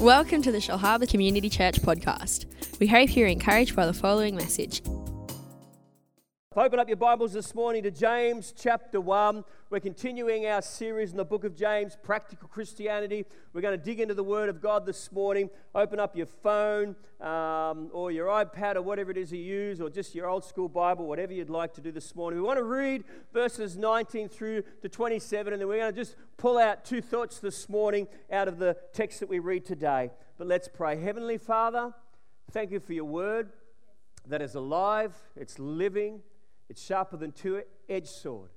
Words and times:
Welcome 0.00 0.40
to 0.44 0.50
the 0.50 0.56
Shellharbour 0.58 1.10
Community 1.10 1.50
Church 1.50 1.74
podcast. 1.82 2.46
We 2.80 2.86
hope 2.86 3.14
you're 3.14 3.28
encouraged 3.28 3.76
by 3.76 3.84
the 3.84 3.92
following 3.92 4.34
message. 4.34 4.80
Open 6.56 6.80
up 6.80 6.88
your 6.88 6.96
Bibles 6.96 7.32
this 7.32 7.54
morning 7.54 7.84
to 7.84 7.92
James 7.92 8.52
chapter 8.58 9.00
1. 9.00 9.44
We're 9.70 9.78
continuing 9.78 10.46
our 10.46 10.60
series 10.60 11.12
in 11.12 11.16
the 11.16 11.24
book 11.24 11.44
of 11.44 11.54
James, 11.54 11.96
Practical 12.02 12.48
Christianity. 12.48 13.24
We're 13.52 13.60
going 13.60 13.78
to 13.78 13.84
dig 13.84 14.00
into 14.00 14.14
the 14.14 14.24
Word 14.24 14.48
of 14.48 14.60
God 14.60 14.84
this 14.84 15.12
morning. 15.12 15.48
Open 15.76 16.00
up 16.00 16.16
your 16.16 16.26
phone 16.26 16.96
um, 17.20 17.88
or 17.92 18.10
your 18.10 18.26
iPad 18.26 18.74
or 18.74 18.82
whatever 18.82 19.12
it 19.12 19.16
is 19.16 19.30
you 19.30 19.38
use, 19.38 19.80
or 19.80 19.90
just 19.90 20.12
your 20.12 20.28
old 20.28 20.44
school 20.44 20.68
Bible, 20.68 21.06
whatever 21.06 21.32
you'd 21.32 21.50
like 21.50 21.72
to 21.74 21.80
do 21.80 21.92
this 21.92 22.16
morning. 22.16 22.40
We 22.40 22.44
want 22.44 22.58
to 22.58 22.64
read 22.64 23.04
verses 23.32 23.76
19 23.76 24.28
through 24.28 24.64
to 24.82 24.88
27, 24.88 25.52
and 25.52 25.62
then 25.62 25.68
we're 25.68 25.78
going 25.78 25.94
to 25.94 26.00
just 26.00 26.16
pull 26.36 26.58
out 26.58 26.84
two 26.84 27.00
thoughts 27.00 27.38
this 27.38 27.68
morning 27.68 28.08
out 28.28 28.48
of 28.48 28.58
the 28.58 28.76
text 28.92 29.20
that 29.20 29.28
we 29.28 29.38
read 29.38 29.64
today. 29.64 30.10
But 30.36 30.48
let's 30.48 30.66
pray. 30.66 31.00
Heavenly 31.00 31.38
Father, 31.38 31.94
thank 32.50 32.72
you 32.72 32.80
for 32.80 32.92
your 32.92 33.04
Word 33.04 33.50
that 34.26 34.42
is 34.42 34.56
alive, 34.56 35.14
it's 35.36 35.60
living 35.60 36.22
it's 36.70 36.86
sharper 36.86 37.16
than 37.16 37.32
two-edged 37.32 38.06
sword. 38.06 38.50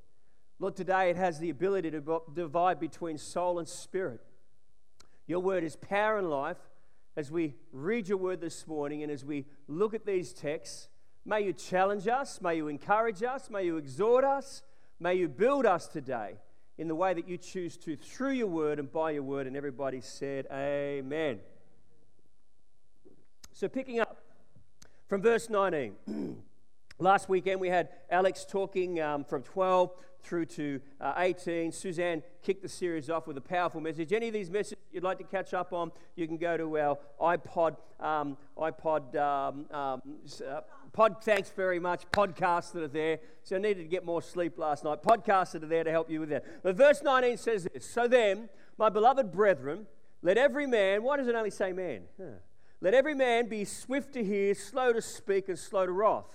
Lord, 0.60 0.76
today 0.76 1.10
it 1.10 1.16
has 1.16 1.40
the 1.40 1.50
ability 1.50 1.90
to 1.90 2.22
divide 2.32 2.80
between 2.80 3.18
soul 3.18 3.58
and 3.58 3.68
spirit. 3.68 4.22
Your 5.26 5.40
word 5.40 5.64
is 5.64 5.76
power 5.76 6.20
and 6.20 6.30
life. 6.30 6.60
As 7.18 7.32
we 7.32 7.56
read 7.72 8.08
your 8.08 8.20
word 8.20 8.40
this 8.40 8.68
morning 8.68 9.02
and 9.02 9.12
as 9.12 9.26
we 9.26 9.46
look 9.68 9.96
at 9.96 10.06
these 10.06 10.32
texts, 10.32 10.90
may 11.26 11.42
you 11.42 11.54
challenge 11.54 12.08
us, 12.08 12.40
may 12.40 12.56
you 12.56 12.68
encourage 12.68 13.24
us, 13.24 13.50
may 13.50 13.64
you 13.64 13.78
exhort 13.78 14.24
us, 14.24 14.62
may 15.00 15.16
you 15.16 15.28
build 15.28 15.66
us 15.66 15.88
today 15.88 16.36
in 16.78 16.88
the 16.88 16.96
way 16.96 17.16
that 17.16 17.28
you 17.28 17.40
choose 17.40 17.78
to 17.78 17.96
through 17.96 18.34
your 18.34 18.48
word 18.48 18.78
and 18.78 18.92
by 18.92 19.10
your 19.10 19.24
word. 19.24 19.48
And 19.48 19.58
everybody 19.58 20.02
said, 20.02 20.46
Amen. 20.52 21.40
So, 23.54 23.68
picking 23.68 24.00
up 24.00 24.24
from 25.08 25.24
verse 25.24 25.50
19. 25.50 26.44
Last 27.00 27.28
weekend 27.28 27.60
we 27.60 27.70
had 27.70 27.90
Alex 28.10 28.46
talking 28.48 29.02
um, 29.02 29.24
from 29.24 29.42
12 29.42 29.92
through 30.22 30.46
to 30.46 30.80
uh, 31.02 31.14
18. 31.18 31.72
Suzanne 31.72 32.22
kicked 32.42 32.62
the 32.62 32.70
series 32.70 33.10
off 33.10 33.28
with 33.28 33.36
a 33.36 33.42
powerful 33.42 33.82
message. 33.82 34.14
Any 34.14 34.28
of 34.28 34.34
these 34.34 34.50
messages 34.50 34.78
you'd 34.92 35.04
like 35.04 35.18
to 35.18 35.24
catch 35.24 35.54
up 35.54 35.74
on, 35.74 35.92
you 36.16 36.28
can 36.28 36.38
go 36.38 36.56
to 36.56 36.78
our 36.78 36.98
iPod, 37.20 37.76
um, 38.00 38.38
iPod, 38.58 39.16
um, 39.16 39.66
um 39.72 40.02
uh, 40.48 40.62
pod. 40.94 41.24
Thanks 41.24 41.50
very 41.50 41.80
much. 41.80 42.04
Podcasts 42.12 42.72
that 42.74 42.84
are 42.84 42.88
there. 42.88 43.20
So 43.44 43.56
I 43.56 43.60
needed 43.60 43.84
to 43.84 43.90
get 43.90 44.06
more 44.06 44.22
sleep 44.22 44.58
last 44.58 44.84
night. 44.84 45.02
Podcasts 45.02 45.52
that 45.54 45.64
are 45.64 45.68
there 45.68 45.84
to 45.84 45.92
help 45.92 46.10
you 46.10 46.20
with 46.20 46.30
that. 46.30 46.46
But 46.62 46.76
verse 46.76 47.02
19 47.02 47.38
says 47.38 47.68
this. 47.74 47.90
So 47.90 48.08
then, 48.08 48.50
my 48.78 48.90
beloved 48.90 49.32
brethren, 49.32 49.88
let 50.22 50.38
every 50.38 50.68
man. 50.68 51.04
Why 51.04 51.18
does 51.18 51.28
it 51.28 51.36
only 51.36 51.50
say 51.50 51.74
man? 51.74 52.04
Huh. 52.18 52.38
Let 52.80 52.94
every 52.94 53.16
man 53.16 53.48
be 53.48 53.66
swift 53.66 54.14
to 54.14 54.24
hear, 54.24 54.54
slow 54.54 54.94
to 54.94 55.02
speak, 55.02 55.50
and 55.50 55.58
slow 55.58 55.86
to 55.86 55.92
wrath. 55.92 56.26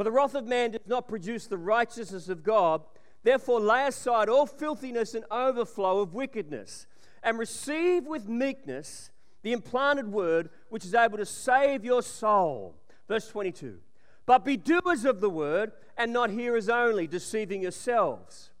For 0.00 0.04
the 0.04 0.12
wrath 0.12 0.34
of 0.34 0.46
man 0.46 0.70
does 0.70 0.86
not 0.86 1.08
produce 1.08 1.46
the 1.46 1.58
righteousness 1.58 2.30
of 2.30 2.42
God. 2.42 2.80
Therefore, 3.22 3.60
lay 3.60 3.86
aside 3.86 4.30
all 4.30 4.46
filthiness 4.46 5.14
and 5.14 5.26
overflow 5.30 5.98
of 5.98 6.14
wickedness, 6.14 6.86
and 7.22 7.38
receive 7.38 8.06
with 8.06 8.26
meekness 8.26 9.10
the 9.42 9.52
implanted 9.52 10.10
word 10.10 10.48
which 10.70 10.86
is 10.86 10.94
able 10.94 11.18
to 11.18 11.26
save 11.26 11.84
your 11.84 12.00
soul. 12.00 12.76
Verse 13.08 13.28
22. 13.28 13.76
But 14.24 14.42
be 14.42 14.56
doers 14.56 15.04
of 15.04 15.20
the 15.20 15.28
word, 15.28 15.72
and 15.98 16.14
not 16.14 16.30
hearers 16.30 16.70
only, 16.70 17.06
deceiving 17.06 17.60
yourselves. 17.60 18.52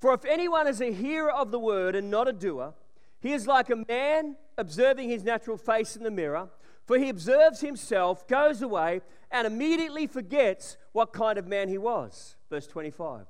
For 0.00 0.14
if 0.14 0.24
anyone 0.24 0.66
is 0.66 0.80
a 0.80 0.94
hearer 0.94 1.30
of 1.30 1.50
the 1.50 1.58
word 1.58 1.94
and 1.94 2.10
not 2.10 2.26
a 2.26 2.32
doer, 2.32 2.72
he 3.20 3.34
is 3.34 3.46
like 3.46 3.68
a 3.68 3.84
man 3.86 4.36
observing 4.56 5.10
his 5.10 5.24
natural 5.24 5.58
face 5.58 5.94
in 5.94 6.04
the 6.04 6.10
mirror. 6.10 6.48
For 6.86 6.98
he 6.98 7.08
observes 7.08 7.60
himself, 7.60 8.26
goes 8.28 8.62
away, 8.62 9.00
and 9.30 9.46
immediately 9.46 10.06
forgets 10.06 10.76
what 10.92 11.12
kind 11.12 11.36
of 11.36 11.46
man 11.46 11.68
he 11.68 11.78
was. 11.78 12.36
Verse 12.48 12.66
25. 12.66 13.26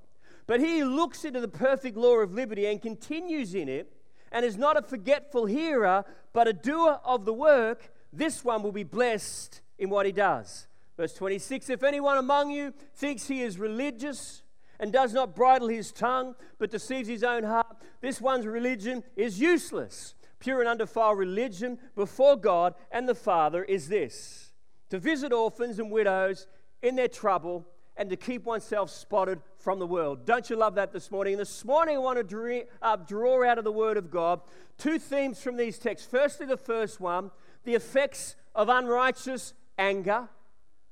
But 0.46 0.60
he 0.60 0.84
looks 0.84 1.24
into 1.24 1.40
the 1.40 1.48
perfect 1.48 1.96
law 1.96 2.16
of 2.18 2.34
liberty 2.34 2.66
and 2.66 2.80
continues 2.80 3.54
in 3.54 3.68
it, 3.68 3.92
and 4.30 4.44
is 4.44 4.56
not 4.56 4.76
a 4.76 4.82
forgetful 4.82 5.46
hearer, 5.46 6.04
but 6.32 6.46
a 6.46 6.52
doer 6.52 7.00
of 7.04 7.24
the 7.24 7.32
work, 7.32 7.90
this 8.12 8.44
one 8.44 8.62
will 8.62 8.72
be 8.72 8.84
blessed 8.84 9.62
in 9.78 9.88
what 9.88 10.06
he 10.06 10.12
does. 10.12 10.66
Verse 10.96 11.14
26 11.14 11.70
If 11.70 11.82
anyone 11.82 12.18
among 12.18 12.50
you 12.50 12.72
thinks 12.94 13.28
he 13.28 13.42
is 13.42 13.58
religious 13.58 14.42
and 14.78 14.92
does 14.92 15.12
not 15.12 15.34
bridle 15.34 15.68
his 15.68 15.92
tongue, 15.92 16.34
but 16.58 16.70
deceives 16.70 17.08
his 17.08 17.24
own 17.24 17.44
heart, 17.44 17.76
this 18.00 18.20
one's 18.20 18.46
religion 18.46 19.02
is 19.16 19.40
useless. 19.40 20.14
Pure 20.38 20.60
and 20.60 20.68
undefiled 20.68 21.18
religion 21.18 21.78
before 21.94 22.36
God 22.36 22.74
and 22.90 23.08
the 23.08 23.14
Father 23.14 23.64
is 23.64 23.88
this 23.88 24.52
to 24.90 24.98
visit 24.98 25.32
orphans 25.32 25.78
and 25.78 25.90
widows 25.90 26.46
in 26.82 26.94
their 26.94 27.08
trouble, 27.08 27.66
and 27.96 28.10
to 28.10 28.16
keep 28.16 28.44
oneself 28.44 28.90
spotted 28.90 29.40
from 29.58 29.78
the 29.78 29.86
world. 29.86 30.26
Don't 30.26 30.48
you 30.50 30.56
love 30.56 30.74
that 30.74 30.92
this 30.92 31.10
morning? 31.10 31.32
And 31.34 31.40
this 31.40 31.64
morning, 31.64 31.96
I 31.96 31.98
want 31.98 32.18
to 32.18 32.22
draw, 32.22 32.60
uh, 32.82 32.96
draw 32.96 33.48
out 33.48 33.58
of 33.58 33.64
the 33.64 33.72
Word 33.72 33.96
of 33.96 34.10
God 34.10 34.40
two 34.78 34.98
themes 34.98 35.42
from 35.42 35.56
these 35.56 35.78
texts. 35.78 36.06
Firstly, 36.08 36.46
the 36.46 36.56
first 36.56 37.00
one 37.00 37.30
the 37.64 37.74
effects 37.74 38.36
of 38.54 38.68
unrighteous 38.68 39.52
anger 39.76 40.28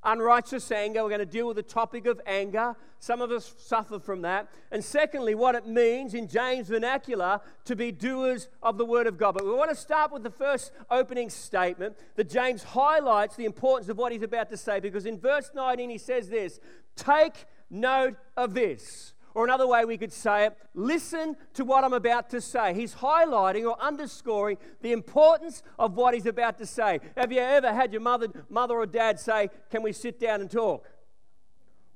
unrighteous 0.05 0.71
anger. 0.71 1.03
We're 1.03 1.09
going 1.09 1.19
to 1.21 1.27
deal 1.27 1.47
with 1.47 1.57
the 1.57 1.63
topic 1.63 2.07
of 2.07 2.21
anger. 2.27 2.77
Some 2.99 3.21
of 3.21 3.31
us 3.31 3.55
suffer 3.59 3.99
from 3.99 4.23
that. 4.23 4.49
And 4.71 4.85
secondly, 4.85 5.35
what 5.35 5.55
it 5.55 5.67
means 5.67 6.15
in 6.15 6.29
James' 6.29 6.69
vernacular 6.69 7.41
to 7.65 7.77
be 7.77 7.93
doers 7.93 8.49
of 8.63 8.79
the 8.79 8.85
Word 8.85 9.07
of 9.07 9.19
God. 9.19 9.33
But 9.33 9.45
we 9.45 9.53
want 9.53 9.71
to 9.71 9.77
start 9.77 10.13
with 10.13 10.23
the 10.23 10.31
first 10.31 10.73
opening 10.91 11.31
statement 11.31 11.97
that 12.17 12.29
James 12.31 12.63
highlights 12.63 13.37
the 13.37 13.45
importance 13.45 13.89
of 13.89 13.99
what 13.99 14.13
he's 14.13 14.23
about 14.23 14.51
to 14.51 14.57
say 14.57 14.81
because 14.81 15.07
in 15.07 15.19
verse 15.19 15.51
19 15.55 15.91
he 15.91 15.99
says 15.99 16.29
this 16.29 16.61
Take 16.97 17.47
note 17.71 18.17
of 18.37 18.55
this. 18.55 19.14
Or 19.35 19.45
another 19.45 19.67
way 19.67 19.85
we 19.85 19.99
could 19.99 20.13
say 20.13 20.47
it, 20.47 20.57
listen 20.75 21.37
to 21.55 21.65
what 21.65 21.83
I'm 21.83 21.93
about 21.93 22.31
to 22.31 22.41
say. 22.41 22.73
He's 22.73 22.95
highlighting 22.95 23.69
or 23.69 23.77
underscoring 23.83 24.59
the 24.81 24.93
importance 24.93 25.65
of 25.77 25.95
what 25.95 26.15
he's 26.15 26.27
about 26.27 26.57
to 26.59 26.67
say. 26.67 27.01
Have 27.17 27.33
you 27.33 27.41
ever 27.41 27.73
had 27.73 27.93
your 27.93 28.01
mother, 28.01 28.29
mother 28.49 28.75
or 28.75 28.87
dad 28.87 29.19
say, 29.19 29.51
Can 29.71 29.83
we 29.83 29.93
sit 29.93 30.21
down 30.21 30.41
and 30.41 30.49
talk? 30.49 30.89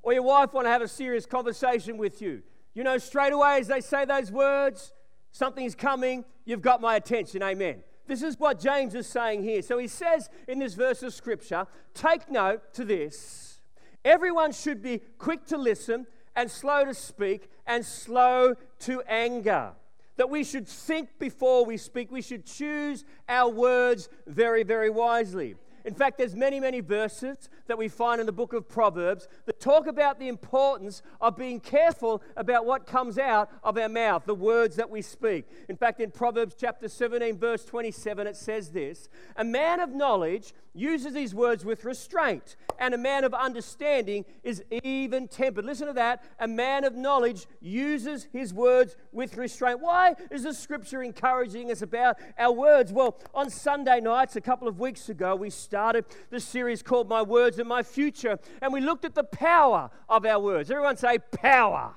Or 0.03 0.13
your 0.13 0.23
wife 0.23 0.53
want 0.53 0.67
to 0.67 0.71
have 0.71 0.83
a 0.83 0.89
serious 0.89 1.27
conversation 1.27 1.97
with 1.97 2.21
you? 2.21 2.43
You 2.75 2.83
know, 2.83 2.99
straight 2.99 3.33
away 3.33 3.61
as 3.61 3.69
they 3.69 3.81
say 3.81 4.05
those 4.05 4.33
words, 4.33 4.93
something's 5.31 5.77
coming, 5.77 6.25
you've 6.45 6.63
got 6.63 6.81
my 6.81 6.97
attention. 6.97 7.43
Amen. 7.43 7.83
This 8.09 8.23
is 8.23 8.39
what 8.39 8.59
James 8.59 8.95
is 8.95 9.07
saying 9.07 9.45
here. 9.45 9.63
So 9.63 9.79
he 9.79 9.87
says 9.87 10.29
in 10.49 10.59
this 10.59 10.75
verse 10.75 11.03
of 11.03 11.15
scripture, 11.15 11.67
take 11.95 12.31
note 12.31 12.75
to 12.75 12.85
this. 12.85 13.61
Everyone 14.05 14.51
should 14.53 14.83
be 14.83 15.03
quick 15.19 15.45
to 15.47 15.59
listen 15.59 16.07
and 16.39 16.49
slow 16.49 16.85
to 16.85 16.95
speak 16.95 17.51
and 17.67 17.85
slow 17.85 18.55
to 18.79 19.03
anger. 19.09 19.73
That 20.19 20.31
we 20.31 20.45
should 20.45 20.69
think 20.69 21.19
before 21.19 21.65
we 21.65 21.77
speak. 21.77 22.13
We 22.13 22.23
should 22.23 22.47
choose 22.47 23.05
our 23.29 23.51
words 23.51 24.09
very, 24.25 24.63
very 24.63 24.89
wisely. 24.89 25.57
In 25.85 25.95
fact, 25.95 26.19
there's 26.19 26.37
many, 26.37 26.61
many 26.61 26.81
verses 26.81 27.49
that 27.67 27.79
we 27.79 27.89
find 27.89 28.21
in 28.21 28.27
the 28.27 28.33
book 28.33 28.53
of 28.53 28.69
Proverbs 28.69 29.27
that 29.47 29.59
talk 29.59 29.87
about 29.87 30.21
the 30.21 30.29
importance 30.29 31.03
of 31.21 31.37
being 31.37 31.59
careful 31.59 32.23
about 32.37 32.67
what 32.67 32.87
comes 32.87 33.19
out 33.19 33.51
of 33.65 33.77
our 33.77 33.89
mouth, 33.89 34.25
the 34.25 34.35
words 34.35 34.77
that 34.77 34.91
we 34.91 35.03
speak. 35.03 35.47
In 35.69 35.77
fact, 35.77 36.01
in 36.01 36.11
Proverbs 36.11 36.55
chapter 36.59 36.89
17, 36.89 37.37
verse 37.39 37.65
27, 37.65 38.27
it 38.27 38.37
says 38.37 38.71
this 38.71 39.09
A 39.37 39.45
man 39.45 39.81
of 39.81 39.91
knowledge 39.91 40.53
uses 40.79 41.15
his 41.15 41.35
words 41.35 41.65
with 41.65 41.85
restraint, 41.85 42.57
and 42.79 42.95
a 42.95 42.99
man 42.99 43.25
of 43.25 43.35
understanding 43.35 44.25
is 44.43 44.63
even 44.71 45.29
tempered. 45.29 45.65
Listen 45.65 45.89
to 45.89 45.93
that. 45.95 46.23
A 46.39 46.47
man 46.49 46.85
of 46.85 46.95
knowledge 46.95 47.47
uses 47.61 48.29
his 48.33 48.55
words 48.55 48.97
with 49.13 49.37
restraint. 49.37 49.81
Why 49.81 50.15
is 50.31 50.45
the 50.45 50.55
scripture 50.55 51.03
encouraging 51.03 51.71
us 51.71 51.83
about 51.83 52.17
our 52.39 52.53
words? 52.53 52.93
Well, 52.93 53.19
on 53.35 53.51
Sunday 53.51 54.01
nights, 54.01 54.37
a 54.37 54.41
couple 54.41 54.69
of 54.69 54.79
weeks 54.79 55.09
ago, 55.09 55.35
we 55.35 55.51
started 55.51 56.05
the 56.31 56.41
series 56.41 56.83
called 56.83 57.09
My 57.09 57.23
Words 57.23 57.59
and 57.59 57.69
My 57.69 57.83
Future, 57.83 58.39
and 58.63 58.73
we 58.73 58.81
looked 58.81 59.05
at 59.05 59.15
the 59.15 59.25
power 59.25 59.91
of 60.09 60.25
our 60.25 60.41
words. 60.41 60.71
Everyone 60.71 60.97
say, 60.97 61.19
power. 61.19 61.95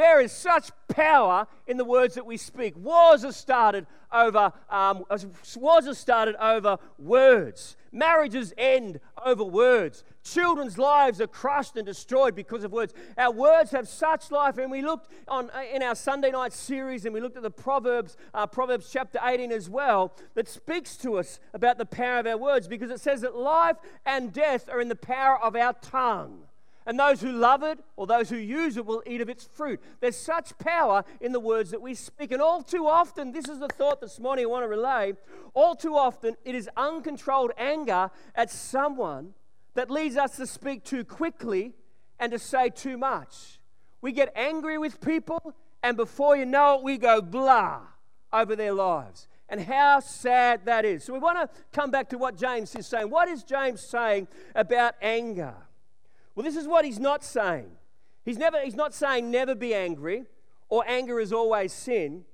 There 0.00 0.18
is 0.18 0.32
such 0.32 0.70
power 0.88 1.46
in 1.66 1.76
the 1.76 1.84
words 1.84 2.14
that 2.14 2.24
we 2.24 2.38
speak. 2.38 2.74
Wars 2.74 3.22
are 3.22 3.32
started 3.32 3.86
over 4.10 4.50
um, 4.70 5.04
wars 5.56 5.86
are 5.86 5.94
started 5.94 6.36
over 6.42 6.78
words. 6.98 7.76
Marriages 7.92 8.54
end 8.56 8.98
over 9.22 9.44
words. 9.44 10.02
Children's 10.24 10.78
lives 10.78 11.20
are 11.20 11.26
crushed 11.26 11.76
and 11.76 11.84
destroyed 11.84 12.34
because 12.34 12.64
of 12.64 12.72
words. 12.72 12.94
Our 13.18 13.30
words 13.30 13.72
have 13.72 13.86
such 13.86 14.30
life, 14.30 14.56
and 14.56 14.70
we 14.70 14.80
looked 14.80 15.12
on 15.28 15.50
uh, 15.50 15.64
in 15.70 15.82
our 15.82 15.94
Sunday 15.94 16.30
night 16.30 16.54
series, 16.54 17.04
and 17.04 17.12
we 17.12 17.20
looked 17.20 17.36
at 17.36 17.42
the 17.42 17.50
Proverbs, 17.50 18.16
uh, 18.32 18.46
Proverbs 18.46 18.88
chapter 18.90 19.18
18 19.22 19.52
as 19.52 19.68
well, 19.68 20.16
that 20.32 20.48
speaks 20.48 20.96
to 20.96 21.18
us 21.18 21.40
about 21.52 21.76
the 21.76 21.84
power 21.84 22.20
of 22.20 22.26
our 22.26 22.38
words, 22.38 22.68
because 22.68 22.90
it 22.90 23.00
says 23.00 23.20
that 23.20 23.36
life 23.36 23.76
and 24.06 24.32
death 24.32 24.66
are 24.70 24.80
in 24.80 24.88
the 24.88 24.96
power 24.96 25.38
of 25.42 25.54
our 25.54 25.74
tongue. 25.74 26.44
And 26.90 26.98
those 26.98 27.20
who 27.20 27.30
love 27.30 27.62
it 27.62 27.78
or 27.94 28.04
those 28.08 28.30
who 28.30 28.36
use 28.36 28.76
it 28.76 28.84
will 28.84 29.00
eat 29.06 29.20
of 29.20 29.28
its 29.28 29.44
fruit. 29.44 29.80
There's 30.00 30.16
such 30.16 30.58
power 30.58 31.04
in 31.20 31.30
the 31.30 31.38
words 31.38 31.70
that 31.70 31.80
we 31.80 31.94
speak. 31.94 32.32
And 32.32 32.42
all 32.42 32.64
too 32.64 32.88
often, 32.88 33.30
this 33.30 33.48
is 33.48 33.60
the 33.60 33.68
thought 33.68 34.00
this 34.00 34.18
morning 34.18 34.46
I 34.46 34.48
want 34.48 34.64
to 34.64 34.68
relay. 34.68 35.12
All 35.54 35.76
too 35.76 35.96
often, 35.96 36.34
it 36.44 36.56
is 36.56 36.68
uncontrolled 36.76 37.52
anger 37.56 38.10
at 38.34 38.50
someone 38.50 39.34
that 39.74 39.88
leads 39.88 40.16
us 40.16 40.34
to 40.38 40.48
speak 40.48 40.82
too 40.82 41.04
quickly 41.04 41.74
and 42.18 42.32
to 42.32 42.40
say 42.40 42.70
too 42.70 42.98
much. 42.98 43.60
We 44.00 44.10
get 44.10 44.32
angry 44.34 44.76
with 44.76 45.00
people, 45.00 45.54
and 45.84 45.96
before 45.96 46.36
you 46.36 46.44
know 46.44 46.78
it, 46.78 46.82
we 46.82 46.98
go 46.98 47.22
blah 47.22 47.82
over 48.32 48.56
their 48.56 48.72
lives. 48.72 49.28
And 49.48 49.60
how 49.60 50.00
sad 50.00 50.62
that 50.64 50.84
is. 50.84 51.04
So 51.04 51.12
we 51.12 51.20
want 51.20 51.38
to 51.38 51.56
come 51.72 51.92
back 51.92 52.08
to 52.08 52.18
what 52.18 52.36
James 52.36 52.74
is 52.74 52.88
saying. 52.88 53.10
What 53.10 53.28
is 53.28 53.44
James 53.44 53.80
saying 53.80 54.26
about 54.56 54.96
anger? 55.00 55.54
Well, 56.40 56.50
this 56.50 56.56
is 56.56 56.66
what 56.66 56.86
he's 56.86 56.98
not 56.98 57.22
saying. 57.22 57.66
He's, 58.24 58.38
never, 58.38 58.62
he's 58.62 58.74
not 58.74 58.94
saying 58.94 59.30
never 59.30 59.54
be 59.54 59.74
angry 59.74 60.24
or 60.70 60.82
anger 60.86 61.20
is 61.20 61.34
always 61.34 61.70
sin, 61.70 62.24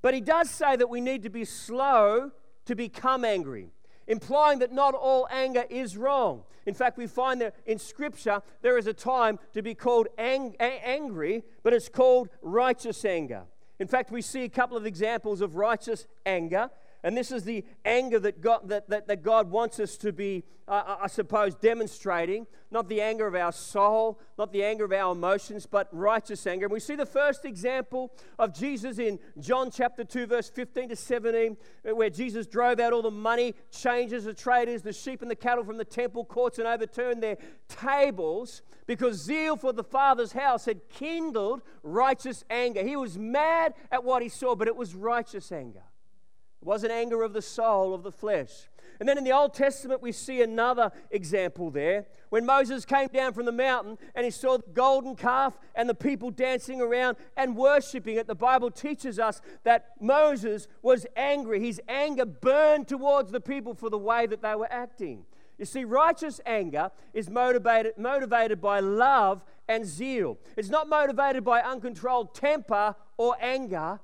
but 0.00 0.14
he 0.14 0.20
does 0.20 0.50
say 0.50 0.74
that 0.74 0.88
we 0.88 1.00
need 1.00 1.22
to 1.22 1.30
be 1.30 1.44
slow 1.44 2.32
to 2.64 2.74
become 2.74 3.24
angry, 3.24 3.68
implying 4.08 4.58
that 4.58 4.72
not 4.72 4.94
all 4.94 5.28
anger 5.30 5.64
is 5.70 5.96
wrong. 5.96 6.42
In 6.66 6.74
fact, 6.74 6.98
we 6.98 7.06
find 7.06 7.40
that 7.40 7.54
in 7.64 7.78
Scripture 7.78 8.42
there 8.62 8.76
is 8.78 8.88
a 8.88 8.92
time 8.92 9.38
to 9.52 9.62
be 9.62 9.76
called 9.76 10.08
ang- 10.18 10.56
angry, 10.58 11.44
but 11.62 11.72
it's 11.72 11.88
called 11.88 12.30
righteous 12.42 13.04
anger. 13.04 13.44
In 13.78 13.86
fact, 13.86 14.10
we 14.10 14.22
see 14.22 14.42
a 14.42 14.48
couple 14.48 14.76
of 14.76 14.86
examples 14.86 15.40
of 15.40 15.54
righteous 15.54 16.08
anger 16.26 16.68
and 17.04 17.16
this 17.16 17.32
is 17.32 17.42
the 17.42 17.64
anger 17.84 18.20
that 18.20 18.40
God, 18.40 18.68
that, 18.68 18.88
that, 18.88 19.08
that 19.08 19.22
God 19.22 19.50
wants 19.50 19.80
us 19.80 19.96
to 19.98 20.12
be, 20.12 20.44
uh, 20.68 20.96
I 21.02 21.08
suppose, 21.08 21.56
demonstrating. 21.56 22.46
Not 22.70 22.88
the 22.88 23.00
anger 23.00 23.26
of 23.26 23.34
our 23.34 23.50
soul, 23.50 24.20
not 24.38 24.52
the 24.52 24.62
anger 24.62 24.84
of 24.84 24.92
our 24.92 25.12
emotions, 25.12 25.66
but 25.66 25.88
righteous 25.90 26.46
anger. 26.46 26.66
And 26.66 26.72
we 26.72 26.78
see 26.78 26.94
the 26.94 27.04
first 27.04 27.44
example 27.44 28.12
of 28.38 28.54
Jesus 28.54 29.00
in 29.00 29.18
John 29.40 29.72
chapter 29.72 30.04
2, 30.04 30.26
verse 30.26 30.48
15 30.48 30.90
to 30.90 30.96
17, 30.96 31.56
where 31.92 32.08
Jesus 32.08 32.46
drove 32.46 32.78
out 32.78 32.92
all 32.92 33.02
the 33.02 33.10
money 33.10 33.54
changers, 33.72 34.24
the 34.24 34.32
traders, 34.32 34.82
the 34.82 34.92
sheep 34.92 35.22
and 35.22 35.30
the 35.30 35.36
cattle 35.36 35.64
from 35.64 35.78
the 35.78 35.84
temple 35.84 36.24
courts 36.24 36.58
and 36.58 36.68
overturned 36.68 37.20
their 37.20 37.36
tables 37.68 38.62
because 38.86 39.22
zeal 39.24 39.56
for 39.56 39.72
the 39.72 39.84
Father's 39.84 40.32
house 40.32 40.66
had 40.66 40.88
kindled 40.88 41.62
righteous 41.82 42.44
anger. 42.48 42.84
He 42.84 42.94
was 42.94 43.18
mad 43.18 43.74
at 43.90 44.04
what 44.04 44.22
he 44.22 44.28
saw, 44.28 44.54
but 44.54 44.68
it 44.68 44.76
was 44.76 44.94
righteous 44.94 45.50
anger. 45.50 45.82
It 46.62 46.66
wasn't 46.66 46.92
anger 46.92 47.22
of 47.24 47.32
the 47.32 47.42
soul, 47.42 47.92
of 47.92 48.04
the 48.04 48.12
flesh. 48.12 48.68
And 49.00 49.08
then 49.08 49.18
in 49.18 49.24
the 49.24 49.32
Old 49.32 49.52
Testament, 49.52 50.00
we 50.00 50.12
see 50.12 50.42
another 50.42 50.92
example 51.10 51.72
there. 51.72 52.06
When 52.28 52.46
Moses 52.46 52.84
came 52.84 53.08
down 53.08 53.32
from 53.32 53.46
the 53.46 53.52
mountain 53.52 53.98
and 54.14 54.24
he 54.24 54.30
saw 54.30 54.58
the 54.58 54.70
golden 54.72 55.16
calf 55.16 55.58
and 55.74 55.88
the 55.88 55.94
people 55.94 56.30
dancing 56.30 56.80
around 56.80 57.16
and 57.36 57.56
worshiping 57.56 58.16
it, 58.16 58.28
the 58.28 58.36
Bible 58.36 58.70
teaches 58.70 59.18
us 59.18 59.42
that 59.64 59.88
Moses 60.00 60.68
was 60.82 61.04
angry. 61.16 61.58
His 61.58 61.80
anger 61.88 62.24
burned 62.24 62.86
towards 62.86 63.32
the 63.32 63.40
people 63.40 63.74
for 63.74 63.90
the 63.90 63.98
way 63.98 64.26
that 64.26 64.40
they 64.40 64.54
were 64.54 64.72
acting. 64.72 65.24
You 65.58 65.64
see, 65.64 65.84
righteous 65.84 66.40
anger 66.46 66.92
is 67.12 67.28
motivated, 67.28 67.98
motivated 67.98 68.60
by 68.60 68.78
love 68.78 69.42
and 69.66 69.84
zeal. 69.84 70.38
It's 70.56 70.70
not 70.70 70.88
motivated 70.88 71.44
by 71.44 71.60
uncontrolled 71.60 72.36
temper 72.36 72.94
or 73.16 73.34
anger, 73.40 73.98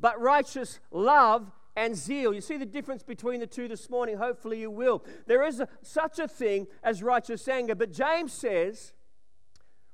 but 0.00 0.20
righteous 0.20 0.80
love 0.90 1.52
and 1.76 1.96
zeal. 1.96 2.34
You 2.34 2.40
see 2.40 2.56
the 2.56 2.66
difference 2.66 3.02
between 3.02 3.40
the 3.40 3.46
two 3.46 3.68
this 3.68 3.88
morning? 3.88 4.16
Hopefully, 4.16 4.60
you 4.60 4.70
will. 4.70 5.04
There 5.26 5.42
is 5.44 5.60
a, 5.60 5.68
such 5.82 6.18
a 6.18 6.28
thing 6.28 6.66
as 6.82 7.02
righteous 7.02 7.48
anger, 7.48 7.74
but 7.74 7.92
James 7.92 8.32
says 8.32 8.92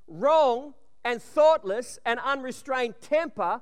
wrong 0.07 0.75
and 1.05 1.23
thoughtless 1.23 1.99
and 2.05 2.19
unrestrained 2.21 3.01
temper, 3.01 3.61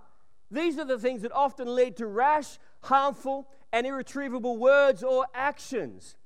these 0.51 0.79
are 0.79 0.85
the 0.85 0.99
things 0.99 1.23
that 1.23 1.33
often 1.33 1.75
lead 1.75 1.97
to 1.99 2.07
rash, 2.07 2.59
harmful, 2.83 3.49
and 3.73 3.87
irretrievable 3.87 4.57
words 4.57 5.03
or 5.03 5.27
actions. 5.35 6.17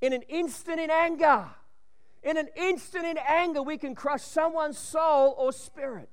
In 0.00 0.12
an 0.12 0.22
instant 0.22 0.80
in 0.80 0.90
anger, 0.90 1.46
in 2.22 2.36
an 2.36 2.48
instant 2.56 3.04
in 3.04 3.18
anger, 3.18 3.62
we 3.62 3.78
can 3.78 3.94
crush 3.94 4.22
someone's 4.22 4.78
soul 4.78 5.34
or 5.38 5.52
spirit. 5.52 6.08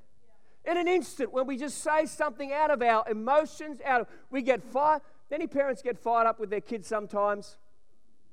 In 0.65 0.77
an 0.77 0.88
instant, 0.88 1.33
when 1.33 1.45
we 1.45 1.57
just 1.57 1.79
say 1.79 2.06
something 2.06 2.53
out 2.53 2.69
of 2.69 2.81
our 2.81 3.03
emotions, 3.09 3.79
out 3.83 4.01
of 4.01 4.07
we 4.29 4.41
get 4.41 4.63
fired. 4.63 5.01
Any 5.33 5.47
parents 5.47 5.81
get 5.81 5.97
fired 5.97 6.27
up 6.27 6.39
with 6.39 6.51
their 6.51 6.62
kids 6.62 6.88
sometimes? 6.88 7.57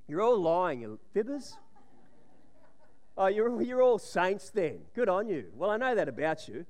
You're 0.06 0.20
all 0.20 0.38
lying, 0.38 0.82
you 0.82 0.98
fibbers. 1.16 1.54
Oh, 3.16 3.26
you're, 3.26 3.62
you're 3.62 3.82
all 3.82 3.98
saints 3.98 4.50
then. 4.50 4.80
Good 4.94 5.08
on 5.08 5.26
you. 5.26 5.46
Well, 5.56 5.70
I 5.70 5.78
know 5.78 5.94
that 5.94 6.08
about 6.08 6.46
you. 6.46 6.66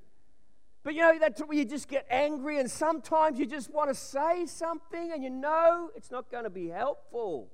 But 0.83 0.95
you 0.95 1.01
know, 1.01 1.17
that's 1.19 1.41
where 1.41 1.57
you 1.57 1.65
just 1.65 1.89
get 1.89 2.07
angry, 2.09 2.59
and 2.59 2.71
sometimes 2.71 3.39
you 3.39 3.45
just 3.45 3.71
want 3.71 3.89
to 3.89 3.95
say 3.95 4.45
something 4.45 5.11
and 5.11 5.21
you 5.21 5.29
know 5.29 5.91
it's 5.95 6.09
not 6.09 6.31
going 6.31 6.45
to 6.45 6.49
be 6.49 6.69
helpful. 6.69 7.49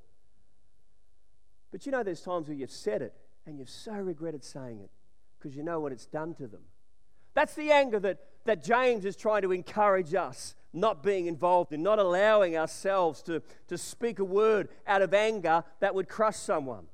But 1.71 1.85
you 1.85 1.91
know, 1.91 2.03
there's 2.03 2.21
times 2.21 2.47
where 2.47 2.56
you've 2.56 2.71
said 2.71 3.01
it 3.01 3.13
and 3.45 3.57
you've 3.57 3.69
so 3.69 3.94
regretted 3.94 4.44
saying 4.44 4.81
it 4.81 4.91
because 5.38 5.57
you 5.57 5.63
know 5.63 5.80
what 5.80 5.91
it's 5.91 6.06
done 6.06 6.35
to 6.35 6.47
them. 6.47 6.62
That's 7.33 7.56
the 7.56 7.71
anger 7.71 8.00
that, 8.00 8.19
that 8.45 8.63
James 8.63 9.03
is 9.03 9.15
trying 9.15 9.41
to 9.41 9.51
encourage 9.51 10.13
us 10.13 10.56
not 10.79 11.03
being 11.03 11.27
involved 11.27 11.74
in, 11.74 11.83
not 11.83 12.00
allowing 12.00 12.57
ourselves 12.57 13.21
to, 13.24 13.41
to 13.68 13.77
speak 13.77 14.19
a 14.19 14.25
word 14.25 14.69
out 14.85 15.01
of 15.01 15.13
anger 15.13 15.63
that 15.79 15.94
would 15.94 16.07
crush 16.07 16.38
someone. 16.38 16.88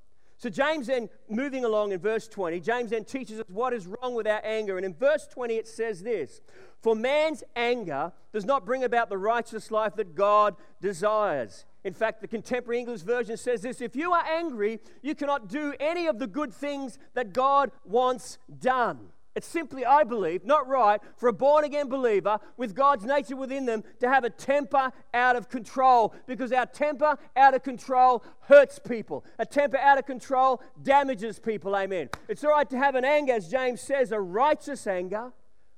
So, 0.43 0.49
James 0.49 0.87
then, 0.87 1.09
moving 1.29 1.63
along 1.63 1.93
in 1.93 1.99
verse 2.01 2.27
20, 2.27 2.59
James 2.59 2.89
then 2.89 3.05
teaches 3.05 3.39
us 3.39 3.45
what 3.47 3.71
is 3.71 3.87
wrong 3.87 4.13
with 4.13 4.27
our 4.27 4.41
anger. 4.43 4.75
And 4.75 4.85
in 4.85 4.93
verse 4.93 5.25
20, 5.27 5.55
it 5.55 5.69
says 5.69 6.03
this 6.03 6.41
For 6.81 6.97
man's 6.97 7.45
anger 7.55 8.11
does 8.33 8.43
not 8.43 8.65
bring 8.65 8.83
about 8.83 9.09
the 9.09 9.17
righteous 9.17 9.71
life 9.71 9.95
that 9.95 10.15
God 10.15 10.57
desires. 10.81 11.63
In 11.85 11.93
fact, 11.93 12.19
the 12.19 12.27
contemporary 12.27 12.79
English 12.79 13.03
version 13.03 13.37
says 13.37 13.61
this 13.61 13.79
If 13.79 13.95
you 13.95 14.11
are 14.11 14.25
angry, 14.25 14.81
you 15.01 15.15
cannot 15.15 15.47
do 15.47 15.75
any 15.79 16.07
of 16.07 16.19
the 16.19 16.27
good 16.27 16.53
things 16.53 16.99
that 17.13 17.31
God 17.31 17.71
wants 17.85 18.37
done. 18.59 19.12
It's 19.35 19.47
simply, 19.47 19.83
I 19.83 20.03
believe, 20.03 20.45
not 20.45 20.67
right 20.67 21.01
for 21.17 21.27
a 21.27 21.33
born 21.33 21.65
again 21.65 21.89
believer 21.89 22.39
with 22.55 22.75
God's 22.75 23.03
nature 23.03 23.35
within 23.35 23.65
them 23.65 23.83
to 23.99 24.07
have 24.07 24.23
a 24.23 24.29
temper 24.29 24.91
out 25.11 25.35
of 25.35 25.49
control 25.49 26.13
because 26.27 26.51
our 26.51 26.67
temper 26.67 27.17
out 27.35 27.55
of 27.55 27.63
control 27.63 28.23
hurts 28.41 28.77
people. 28.77 29.25
A 29.39 29.45
temper 29.45 29.77
out 29.77 29.97
of 29.97 30.05
control 30.05 30.61
damages 30.83 31.39
people. 31.39 31.75
Amen. 31.75 32.09
It's 32.27 32.43
all 32.43 32.51
right 32.51 32.69
to 32.69 32.77
have 32.77 32.93
an 32.93 33.05
anger, 33.05 33.33
as 33.33 33.49
James 33.49 33.81
says, 33.81 34.11
a 34.11 34.19
righteous 34.19 34.85
anger 34.85 35.31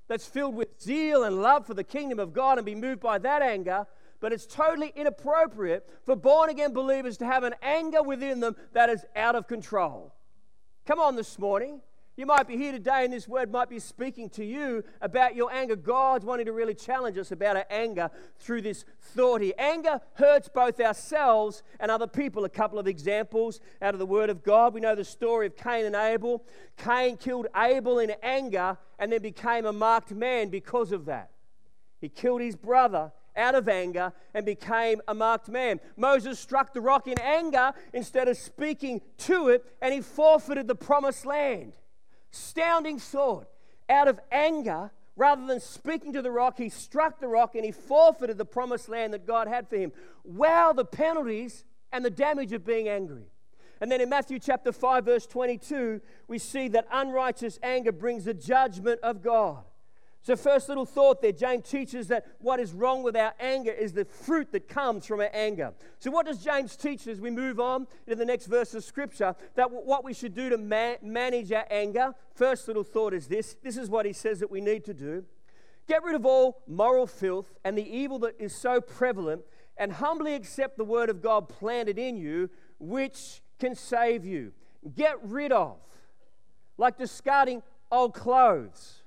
that's 0.09 0.27
filled 0.27 0.55
with 0.55 0.81
zeal 0.81 1.23
and 1.23 1.41
love 1.41 1.65
for 1.65 1.73
the 1.73 1.83
kingdom 1.83 2.19
of 2.19 2.33
God 2.33 2.57
and 2.57 2.65
be 2.65 2.75
moved 2.75 2.99
by 2.99 3.17
that 3.19 3.41
anger. 3.41 3.87
But 4.19 4.33
it's 4.33 4.45
totally 4.45 4.91
inappropriate 4.95 5.87
for 6.03 6.15
born 6.17 6.49
again 6.49 6.73
believers 6.73 7.17
to 7.17 7.25
have 7.25 7.43
an 7.43 7.55
anger 7.61 8.03
within 8.03 8.41
them 8.41 8.55
that 8.73 8.89
is 8.89 9.05
out 9.15 9.35
of 9.35 9.47
control. 9.47 10.13
Come 10.85 10.99
on 10.99 11.15
this 11.15 11.39
morning. 11.39 11.81
You 12.17 12.25
might 12.25 12.47
be 12.47 12.55
here 12.55 12.71
today, 12.71 13.03
and 13.03 13.11
this 13.11 13.27
word 13.27 13.51
might 13.51 13.69
be 13.69 13.77
speaking 13.77 14.29
to 14.31 14.45
you 14.45 14.85
about 15.01 15.35
your 15.35 15.51
anger. 15.51 15.75
God's 15.75 16.23
wanting 16.23 16.45
to 16.45 16.53
really 16.53 16.73
challenge 16.73 17.17
us 17.17 17.33
about 17.33 17.57
our 17.57 17.65
anger 17.69 18.09
through 18.39 18.61
this 18.61 18.85
thought 19.01 19.41
here. 19.41 19.53
Anger 19.57 19.99
hurts 20.13 20.47
both 20.47 20.79
ourselves 20.79 21.61
and 21.77 21.91
other 21.91 22.07
people. 22.07 22.45
A 22.45 22.49
couple 22.49 22.79
of 22.79 22.87
examples 22.87 23.59
out 23.81 23.93
of 23.93 23.99
the 23.99 24.05
Word 24.05 24.29
of 24.29 24.43
God. 24.43 24.73
We 24.73 24.79
know 24.79 24.95
the 24.95 25.03
story 25.03 25.45
of 25.45 25.57
Cain 25.57 25.83
and 25.83 25.93
Abel. 25.95 26.45
Cain 26.77 27.17
killed 27.17 27.47
Abel 27.53 27.99
in 27.99 28.13
anger 28.23 28.77
and 28.97 29.11
then 29.11 29.21
became 29.21 29.65
a 29.65 29.73
marked 29.73 30.11
man 30.11 30.47
because 30.47 30.93
of 30.93 31.05
that. 31.05 31.31
He 31.99 32.07
killed 32.07 32.39
his 32.39 32.55
brother 32.55 33.11
out 33.35 33.55
of 33.55 33.67
anger 33.67 34.13
and 34.33 34.45
became 34.45 35.01
a 35.09 35.13
marked 35.13 35.49
man. 35.49 35.81
Moses 35.97 36.39
struck 36.39 36.73
the 36.73 36.79
rock 36.79 37.07
in 37.07 37.19
anger 37.19 37.73
instead 37.91 38.29
of 38.29 38.37
speaking 38.37 39.01
to 39.17 39.49
it, 39.49 39.65
and 39.81 39.93
he 39.93 39.99
forfeited 39.99 40.69
the 40.69 40.75
promised 40.75 41.25
land 41.25 41.73
astounding 42.35 42.99
sword. 42.99 43.47
Out 43.89 44.07
of 44.07 44.19
anger, 44.31 44.91
rather 45.15 45.45
than 45.45 45.59
speaking 45.59 46.13
to 46.13 46.21
the 46.21 46.31
rock, 46.31 46.57
he 46.57 46.69
struck 46.69 47.19
the 47.19 47.27
rock 47.27 47.55
and 47.55 47.63
he 47.63 47.71
forfeited 47.71 48.37
the 48.37 48.45
promised 48.45 48.89
land 48.89 49.13
that 49.13 49.25
God 49.25 49.47
had 49.47 49.69
for 49.69 49.77
him. 49.77 49.91
Wow, 50.23 50.73
the 50.73 50.85
penalties 50.85 51.63
and 51.91 52.03
the 52.03 52.09
damage 52.09 52.51
of 52.51 52.65
being 52.65 52.89
angry. 52.89 53.23
And 53.79 53.91
then 53.91 54.01
in 54.01 54.09
Matthew 54.09 54.39
chapter 54.39 54.71
5, 54.71 55.05
verse 55.05 55.25
22, 55.25 56.01
we 56.27 56.37
see 56.37 56.67
that 56.69 56.87
unrighteous 56.91 57.59
anger 57.61 57.91
brings 57.91 58.25
the 58.25 58.33
judgment 58.33 58.99
of 59.01 59.21
God. 59.21 59.63
So, 60.25 60.35
first 60.35 60.69
little 60.69 60.87
thought 60.87 61.21
there, 61.21 61.31
James 61.31 61.69
teaches 61.69 62.07
that 62.07 62.25
what 62.39 62.59
is 62.59 62.73
wrong 62.73 63.03
with 63.03 63.15
our 63.15 63.35
anger 63.39 63.69
is 63.69 63.93
the 63.93 64.05
fruit 64.05 64.51
that 64.53 64.67
comes 64.67 65.05
from 65.05 65.19
our 65.19 65.29
anger. 65.31 65.71
So, 65.99 66.09
what 66.09 66.25
does 66.25 66.43
James 66.43 66.75
teach 66.75 67.05
as 67.05 67.21
we 67.21 67.29
move 67.29 67.59
on 67.59 67.85
into 68.07 68.15
the 68.15 68.25
next 68.25 68.47
verse 68.47 68.73
of 68.73 68.83
Scripture? 68.83 69.35
That 69.53 69.69
what 69.69 70.03
we 70.03 70.15
should 70.15 70.33
do 70.33 70.49
to 70.49 70.57
ma- 70.57 70.95
manage 71.03 71.51
our 71.51 71.67
anger. 71.69 72.15
First 72.33 72.67
little 72.67 72.83
thought 72.83 73.13
is 73.13 73.27
this 73.27 73.55
this 73.61 73.77
is 73.77 73.87
what 73.87 74.07
he 74.07 74.13
says 74.13 74.39
that 74.39 74.49
we 74.49 74.61
need 74.61 74.83
to 74.85 74.95
do 74.95 75.25
get 75.87 76.03
rid 76.03 76.15
of 76.15 76.25
all 76.25 76.63
moral 76.65 77.05
filth 77.05 77.53
and 77.63 77.77
the 77.77 77.87
evil 77.87 78.17
that 78.17 78.33
is 78.39 78.55
so 78.55 78.81
prevalent, 78.81 79.43
and 79.77 79.91
humbly 79.91 80.33
accept 80.33 80.75
the 80.75 80.83
word 80.83 81.09
of 81.11 81.21
God 81.21 81.47
planted 81.47 81.99
in 81.99 82.17
you, 82.17 82.49
which 82.79 83.43
can 83.59 83.75
save 83.75 84.25
you. 84.25 84.53
Get 84.95 85.23
rid 85.23 85.51
of, 85.51 85.77
like 86.79 86.97
discarding 86.97 87.61
old 87.91 88.15
clothes, 88.15 89.03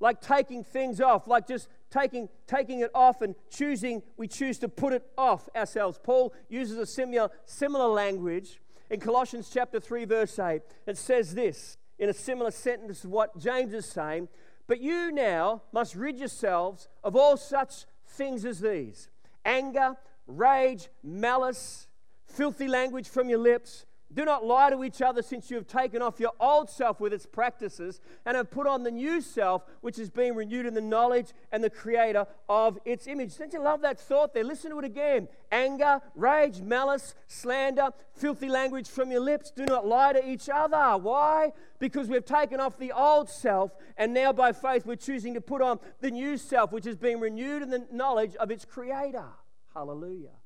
like 0.00 0.20
taking 0.20 0.64
things 0.64 1.00
off, 1.00 1.26
like 1.26 1.46
just 1.46 1.68
taking, 1.90 2.28
taking 2.46 2.80
it 2.80 2.90
off 2.94 3.22
and 3.22 3.34
choosing, 3.50 4.02
we 4.16 4.28
choose 4.28 4.58
to 4.58 4.68
put 4.68 4.92
it 4.92 5.02
off 5.16 5.48
ourselves. 5.56 5.98
Paul 6.02 6.34
uses 6.48 6.78
a 6.78 6.86
similar, 6.86 7.30
similar 7.46 7.86
language 7.86 8.60
in 8.90 9.00
Colossians 9.00 9.50
chapter 9.52 9.80
3, 9.80 10.04
verse 10.04 10.38
8. 10.38 10.62
It 10.86 10.98
says 10.98 11.34
this 11.34 11.78
in 11.98 12.08
a 12.08 12.14
similar 12.14 12.50
sentence 12.50 13.00
to 13.00 13.08
what 13.08 13.38
James 13.38 13.72
is 13.72 13.86
saying. 13.86 14.28
But 14.66 14.80
you 14.80 15.12
now 15.12 15.62
must 15.72 15.94
rid 15.94 16.18
yourselves 16.18 16.88
of 17.02 17.16
all 17.16 17.36
such 17.36 17.84
things 18.06 18.44
as 18.44 18.60
these 18.60 19.08
anger, 19.44 19.96
rage, 20.26 20.88
malice, 21.02 21.86
filthy 22.26 22.68
language 22.68 23.08
from 23.08 23.28
your 23.28 23.38
lips 23.38 23.84
do 24.14 24.24
not 24.24 24.44
lie 24.44 24.70
to 24.70 24.84
each 24.84 25.02
other 25.02 25.22
since 25.22 25.50
you 25.50 25.56
have 25.56 25.66
taken 25.66 26.00
off 26.00 26.20
your 26.20 26.32
old 26.38 26.70
self 26.70 27.00
with 27.00 27.12
its 27.12 27.26
practices 27.26 28.00
and 28.24 28.36
have 28.36 28.50
put 28.50 28.66
on 28.66 28.84
the 28.84 28.90
new 28.90 29.20
self, 29.20 29.64
which 29.80 29.98
is 29.98 30.08
being 30.08 30.36
renewed 30.36 30.66
in 30.66 30.74
the 30.74 30.80
knowledge 30.80 31.32
and 31.50 31.64
the 31.64 31.70
creator 31.70 32.26
of 32.48 32.78
its 32.84 33.08
image. 33.08 33.36
Don't 33.36 33.52
you 33.52 33.60
love 33.60 33.80
that 33.80 33.98
thought 33.98 34.32
there? 34.32 34.44
Listen 34.44 34.70
to 34.70 34.78
it 34.78 34.84
again. 34.84 35.26
Anger, 35.50 36.00
rage, 36.14 36.60
malice, 36.60 37.14
slander, 37.26 37.90
filthy 38.12 38.48
language 38.48 38.88
from 38.88 39.10
your 39.10 39.20
lips. 39.20 39.50
Do 39.50 39.66
not 39.66 39.86
lie 39.86 40.12
to 40.12 40.28
each 40.28 40.48
other. 40.48 40.96
Why? 40.96 41.52
Because 41.80 42.08
we've 42.08 42.24
taken 42.24 42.60
off 42.60 42.78
the 42.78 42.92
old 42.92 43.28
self 43.28 43.72
and 43.96 44.14
now 44.14 44.32
by 44.32 44.52
faith 44.52 44.86
we're 44.86 44.96
choosing 44.96 45.34
to 45.34 45.40
put 45.40 45.60
on 45.60 45.80
the 46.00 46.10
new 46.10 46.36
self, 46.36 46.72
which 46.72 46.86
is 46.86 46.96
being 46.96 47.18
renewed 47.18 47.62
in 47.62 47.70
the 47.70 47.86
knowledge 47.90 48.36
of 48.36 48.50
its 48.50 48.64
creator. 48.64 49.26
Hallelujah. 49.74 50.36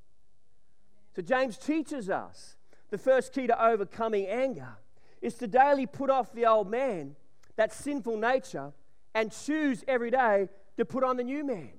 So 1.14 1.22
James 1.22 1.58
teaches 1.58 2.08
us 2.08 2.57
the 2.90 2.98
first 2.98 3.32
key 3.32 3.46
to 3.46 3.64
overcoming 3.64 4.26
anger 4.26 4.76
is 5.20 5.34
to 5.34 5.46
daily 5.46 5.86
put 5.86 6.10
off 6.10 6.32
the 6.32 6.46
old 6.46 6.70
man, 6.70 7.16
that 7.56 7.72
sinful 7.72 8.16
nature, 8.16 8.72
and 9.14 9.32
choose 9.32 9.84
every 9.88 10.10
day 10.10 10.48
to 10.76 10.84
put 10.84 11.02
on 11.02 11.16
the 11.16 11.24
new 11.24 11.44
man. 11.44 11.72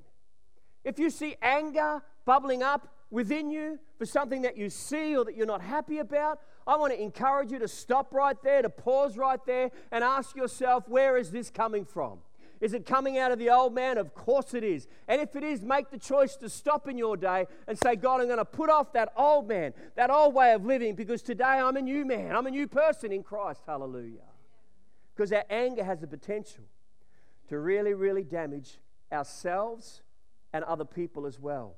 If 0.84 1.00
you 1.00 1.10
see 1.10 1.36
anger 1.42 2.02
bubbling 2.26 2.64
up 2.64 2.94
within 3.10 3.50
you 3.50 3.80
for 3.98 4.06
something 4.06 4.44
that 4.44 4.58
you 4.58 4.70
see 4.70 5.16
or 5.16 5.26
that 5.26 5.36
you're 5.36 5.46
not 5.46 5.62
happy 5.62 6.00
about, 6.00 6.40
I 6.68 6.76
want 6.76 6.94
to 6.94 7.02
encourage 7.02 7.52
you 7.52 7.60
to 7.60 7.68
stop 7.68 8.14
right 8.14 8.38
there, 8.44 8.62
to 8.62 8.70
pause 8.70 9.18
right 9.18 9.44
there, 9.46 9.72
and 9.92 10.04
ask 10.04 10.36
yourself, 10.36 10.88
where 10.88 11.18
is 11.18 11.32
this 11.32 11.50
coming 11.50 11.86
from? 11.86 12.20
Is 12.62 12.74
it 12.74 12.86
coming 12.86 13.18
out 13.18 13.32
of 13.32 13.40
the 13.40 13.50
old 13.50 13.74
man? 13.74 13.98
Of 13.98 14.14
course 14.14 14.54
it 14.54 14.64
is. 14.64 14.88
And 15.08 15.22
if 15.22 15.36
it 15.36 15.44
is, 15.44 15.62
make 15.62 15.92
the 15.92 15.98
choice 15.98 16.36
to 16.38 16.50
stop 16.50 16.90
in 16.90 16.98
your 16.98 17.16
day 17.16 17.48
and 17.68 17.78
say, 17.78 17.96
God, 17.96 18.20
I'm 18.20 18.28
going 18.28 18.38
to 18.38 18.46
put 18.46 18.70
off 18.70 18.92
that 18.94 19.14
old 19.16 19.48
man, 19.48 19.74
that 19.96 20.10
old 20.10 20.34
way 20.34 20.54
of 20.54 20.66
living, 20.66 20.96
because 20.96 21.22
today 21.22 21.46
I'm 21.46 21.78
a 21.78 21.82
new 21.82 22.06
man. 22.06 22.36
I'm 22.36 22.48
a 22.48 22.52
new 22.52 22.68
person 22.68 23.14
in 23.14 23.24
Christ. 23.24 23.62
Hallelujah. 23.66 24.28
Because 25.16 25.32
our 25.32 25.46
anger 25.50 25.84
has 25.84 26.02
the 26.02 26.08
potential 26.08 26.66
to 27.48 27.58
really, 27.58 27.94
really 27.94 28.24
damage 28.24 28.80
ourselves 29.12 30.02
and 30.52 30.64
other 30.66 30.86
people 30.86 31.26
as 31.26 31.40
well. 31.40 31.76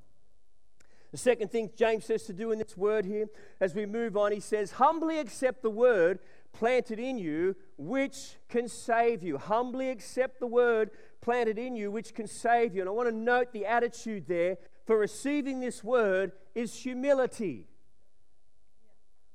The 1.12 1.18
second 1.18 1.50
thing 1.50 1.70
James 1.76 2.06
says 2.06 2.24
to 2.24 2.32
do 2.32 2.52
in 2.52 2.58
this 2.58 2.76
word 2.76 3.04
here, 3.04 3.26
as 3.60 3.74
we 3.74 3.84
move 3.84 4.16
on, 4.16 4.32
he 4.32 4.40
says, 4.40 4.72
humbly 4.72 5.18
accept 5.18 5.62
the 5.62 5.70
word 5.70 6.18
planted 6.52 6.98
in 6.98 7.18
you, 7.18 7.56
which 7.76 8.36
can 8.48 8.68
save 8.68 9.22
you. 9.22 9.38
Humbly 9.38 9.90
accept 9.90 10.40
the 10.40 10.46
word 10.46 10.90
planted 11.20 11.58
in 11.58 11.76
you, 11.76 11.90
which 11.90 12.14
can 12.14 12.26
save 12.26 12.74
you. 12.74 12.80
And 12.80 12.88
I 12.88 12.92
want 12.92 13.08
to 13.08 13.14
note 13.14 13.52
the 13.52 13.66
attitude 13.66 14.26
there 14.26 14.58
for 14.86 14.98
receiving 14.98 15.60
this 15.60 15.82
word 15.82 16.32
is 16.54 16.74
humility. 16.74 17.66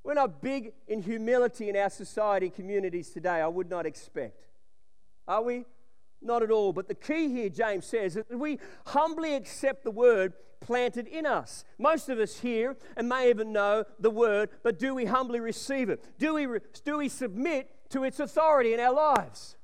We're 0.04 0.14
not 0.14 0.40
big 0.40 0.72
in 0.86 1.02
humility 1.02 1.68
in 1.68 1.76
our 1.76 1.90
society 1.90 2.50
communities 2.50 3.10
today, 3.10 3.40
I 3.40 3.48
would 3.48 3.68
not 3.68 3.84
expect. 3.84 4.46
Are 5.26 5.42
we? 5.42 5.64
Not 6.22 6.42
at 6.42 6.50
all. 6.50 6.72
But 6.72 6.88
the 6.88 6.94
key 6.94 7.28
here, 7.28 7.48
James 7.48 7.86
says, 7.86 8.16
is 8.16 8.24
that 8.28 8.38
we 8.38 8.58
humbly 8.86 9.34
accept 9.34 9.84
the 9.84 9.90
word 9.90 10.32
planted 10.60 11.06
in 11.06 11.26
us. 11.26 11.64
Most 11.78 12.08
of 12.08 12.18
us 12.18 12.40
here 12.40 12.76
and 12.96 13.08
may 13.08 13.30
even 13.30 13.52
know 13.52 13.84
the 13.98 14.10
word, 14.10 14.50
but 14.62 14.78
do 14.78 14.94
we 14.94 15.04
humbly 15.04 15.40
receive 15.40 15.88
it? 15.88 16.04
Do 16.18 16.34
we, 16.34 16.46
do 16.84 16.98
we 16.98 17.08
submit 17.08 17.70
to 17.90 18.04
its 18.04 18.20
authority 18.20 18.74
in 18.74 18.80
our 18.80 18.92
lives? 18.92 19.56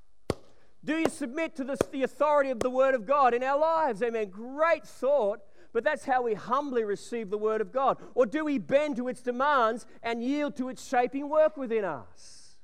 Do 0.85 0.97
you 0.99 1.09
submit 1.09 1.57
to 1.57 1.65
the, 1.65 1.77
the 1.93 2.03
authority 2.03 2.51
of 2.51 2.61
the 2.61 2.71
word 2.71 2.95
of 2.95 3.07
God 3.07 3.35
in 3.35 3.43
our 3.43 3.59
lives? 3.59 4.03
Amen. 4.03 4.29
Great 4.29 4.87
thought. 4.87 5.41
But 5.75 5.83
that's 5.83 6.05
how 6.05 6.23
we 6.23 6.35
humbly 6.35 6.85
receive 6.85 7.31
the 7.31 7.37
Word 7.37 7.61
of 7.61 7.73
God. 7.73 7.99
Or 8.15 8.27
do 8.27 8.45
we 8.45 8.59
bend 8.59 8.95
to 8.97 9.09
its 9.09 9.21
demands 9.21 9.87
and 10.05 10.23
yield 10.23 10.57
to 10.59 10.69
its 10.69 10.87
shaping 10.87 11.29
work 11.29 11.57
within 11.57 11.85
us? 11.85 12.55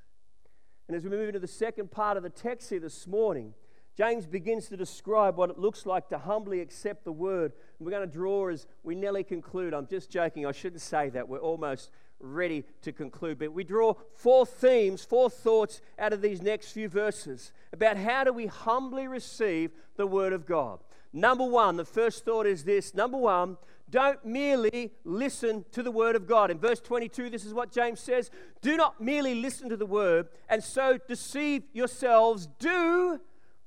And 0.86 0.96
as 0.96 1.02
we 1.02 1.10
move 1.10 1.26
into 1.26 1.40
the 1.40 1.48
second 1.48 1.90
part 1.90 2.16
of 2.16 2.22
the 2.22 2.30
text 2.30 2.70
here 2.70 2.78
this 2.78 3.08
morning, 3.08 3.54
James 3.96 4.26
begins 4.26 4.68
to 4.68 4.76
describe 4.76 5.36
what 5.36 5.50
it 5.50 5.58
looks 5.58 5.84
like 5.84 6.08
to 6.08 6.18
humbly 6.18 6.60
accept 6.60 7.04
the 7.04 7.12
word. 7.12 7.52
we're 7.78 7.90
going 7.90 8.08
to 8.08 8.12
draw 8.12 8.48
as 8.48 8.66
we 8.82 8.94
nearly 8.94 9.24
conclude. 9.24 9.74
I'm 9.74 9.86
just 9.86 10.10
joking. 10.10 10.46
I 10.46 10.52
shouldn't 10.52 10.80
say 10.80 11.10
that. 11.10 11.28
We're 11.28 11.38
almost 11.38 11.90
ready 12.20 12.64
to 12.82 12.92
conclude. 12.92 13.38
But 13.38 13.52
we 13.52 13.64
draw 13.64 13.94
four 14.14 14.46
themes, 14.46 15.04
four 15.04 15.28
thoughts 15.28 15.80
out 15.98 16.12
of 16.12 16.22
these 16.22 16.42
next 16.42 16.72
few 16.72 16.88
verses 16.88 17.52
about 17.72 17.96
how 17.96 18.24
do 18.24 18.32
we 18.32 18.46
humbly 18.46 19.08
receive 19.08 19.72
the 19.96 20.06
word 20.06 20.32
of 20.32 20.46
God. 20.46 20.80
Number 21.12 21.44
one, 21.44 21.76
the 21.76 21.84
first 21.84 22.24
thought 22.24 22.46
is 22.46 22.64
this. 22.64 22.94
Number 22.94 23.18
one, 23.18 23.56
don't 23.90 24.24
merely 24.24 24.92
listen 25.04 25.64
to 25.72 25.82
the 25.82 25.90
word 25.90 26.14
of 26.14 26.26
God. 26.26 26.50
In 26.50 26.58
verse 26.58 26.78
22, 26.80 27.30
this 27.30 27.44
is 27.44 27.52
what 27.52 27.72
James 27.72 27.98
says 27.98 28.30
Do 28.60 28.76
not 28.76 29.00
merely 29.00 29.34
listen 29.34 29.68
to 29.68 29.76
the 29.76 29.86
word 29.86 30.28
and 30.48 30.62
so 30.62 30.98
deceive 31.08 31.64
yourselves. 31.72 32.46
Do 32.58 33.20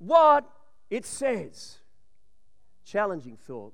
what 0.05 0.49
it 0.89 1.05
says. 1.05 1.79
Challenging 2.85 3.37
thought. 3.37 3.73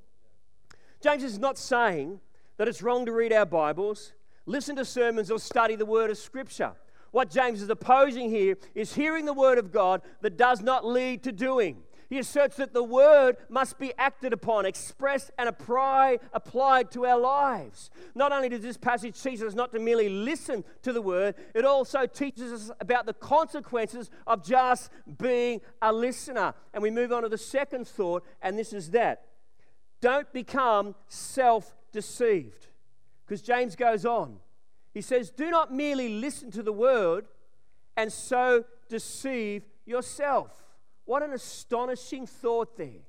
James 1.02 1.24
is 1.24 1.40
not 1.40 1.58
saying 1.58 2.20
that 2.58 2.68
it's 2.68 2.82
wrong 2.82 3.06
to 3.06 3.12
read 3.12 3.34
our 3.34 3.46
Bibles, 3.46 4.14
listen 4.46 4.76
to 4.76 4.86
sermons, 4.86 5.32
or 5.32 5.40
study 5.40 5.76
the 5.76 5.86
Word 5.86 6.12
of 6.12 6.18
Scripture. 6.18 6.74
What 7.12 7.32
James 7.32 7.62
is 7.62 7.70
opposing 7.70 8.30
here 8.30 8.58
is 8.76 8.94
hearing 8.94 9.26
the 9.26 9.34
Word 9.34 9.58
of 9.58 9.72
God 9.72 10.02
that 10.22 10.38
does 10.38 10.62
not 10.62 10.86
lead 10.86 11.24
to 11.24 11.32
doing. 11.32 11.84
He 12.10 12.18
asserts 12.18 12.56
that 12.56 12.74
the 12.74 12.84
word 12.84 13.38
must 13.50 13.78
be 13.78 13.94
acted 13.98 14.34
upon, 14.34 14.66
expressed, 14.66 15.30
and 15.38 15.48
apply, 15.48 16.18
applied 16.34 16.89
to 16.92 17.06
our 17.06 17.20
lives. 17.20 17.92
Not 18.16 18.32
only 18.32 18.50
does 18.50 18.62
this 18.62 18.78
passage 18.78 19.22
teach 19.22 19.44
us 19.44 19.54
not 19.54 19.72
to 19.74 19.80
merely 19.80 20.10
listen 20.10 20.63
to 20.82 20.92
the 20.92 21.04
word, 21.04 21.36
it 21.54 21.66
also 21.66 22.08
teaches 22.08 22.51
us 22.51 22.72
about 22.80 23.06
the 23.06 23.13
consequences 23.13 24.10
of 24.25 24.44
just 24.44 24.89
being 25.20 25.62
a 25.84 25.94
listener. 25.94 26.56
And 26.74 26.82
we 26.82 26.89
move 26.89 27.12
on 27.12 27.22
to 27.22 27.30
the 27.30 27.38
second 27.38 27.88
thought, 27.88 28.25
and 28.42 28.58
this 28.58 28.74
is 28.74 28.89
that 28.92 29.25
don't 30.01 30.32
become 30.34 30.96
self 31.10 31.75
deceived. 31.92 32.68
Because 33.25 33.44
James 33.44 33.75
goes 33.75 34.06
on. 34.06 34.38
He 34.96 35.01
says, 35.01 35.30
Do 35.30 35.51
not 35.51 35.72
merely 35.72 36.10
listen 36.10 36.50
to 36.51 36.63
the 36.63 36.74
word 36.74 37.28
and 37.96 38.12
so 38.12 38.66
deceive 38.88 39.63
yourself. 39.86 40.69
What 41.10 41.24
an 41.24 41.34
astonishing 41.34 42.28
thought 42.28 42.78
there. 42.78 43.01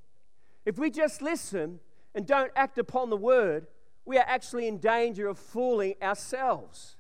If 0.65 0.79
we 0.79 0.91
just 0.91 1.21
listen 1.21 1.81
and 2.15 2.27
don't 2.27 2.51
act 2.57 2.79
upon 2.79 3.11
the 3.11 3.17
word, 3.19 3.67
we 4.07 4.17
are 4.17 4.25
actually 4.27 4.69
in 4.69 4.79
danger 4.79 5.29
of 5.29 5.39
fooling 5.39 5.97
ourselves. 6.01 6.97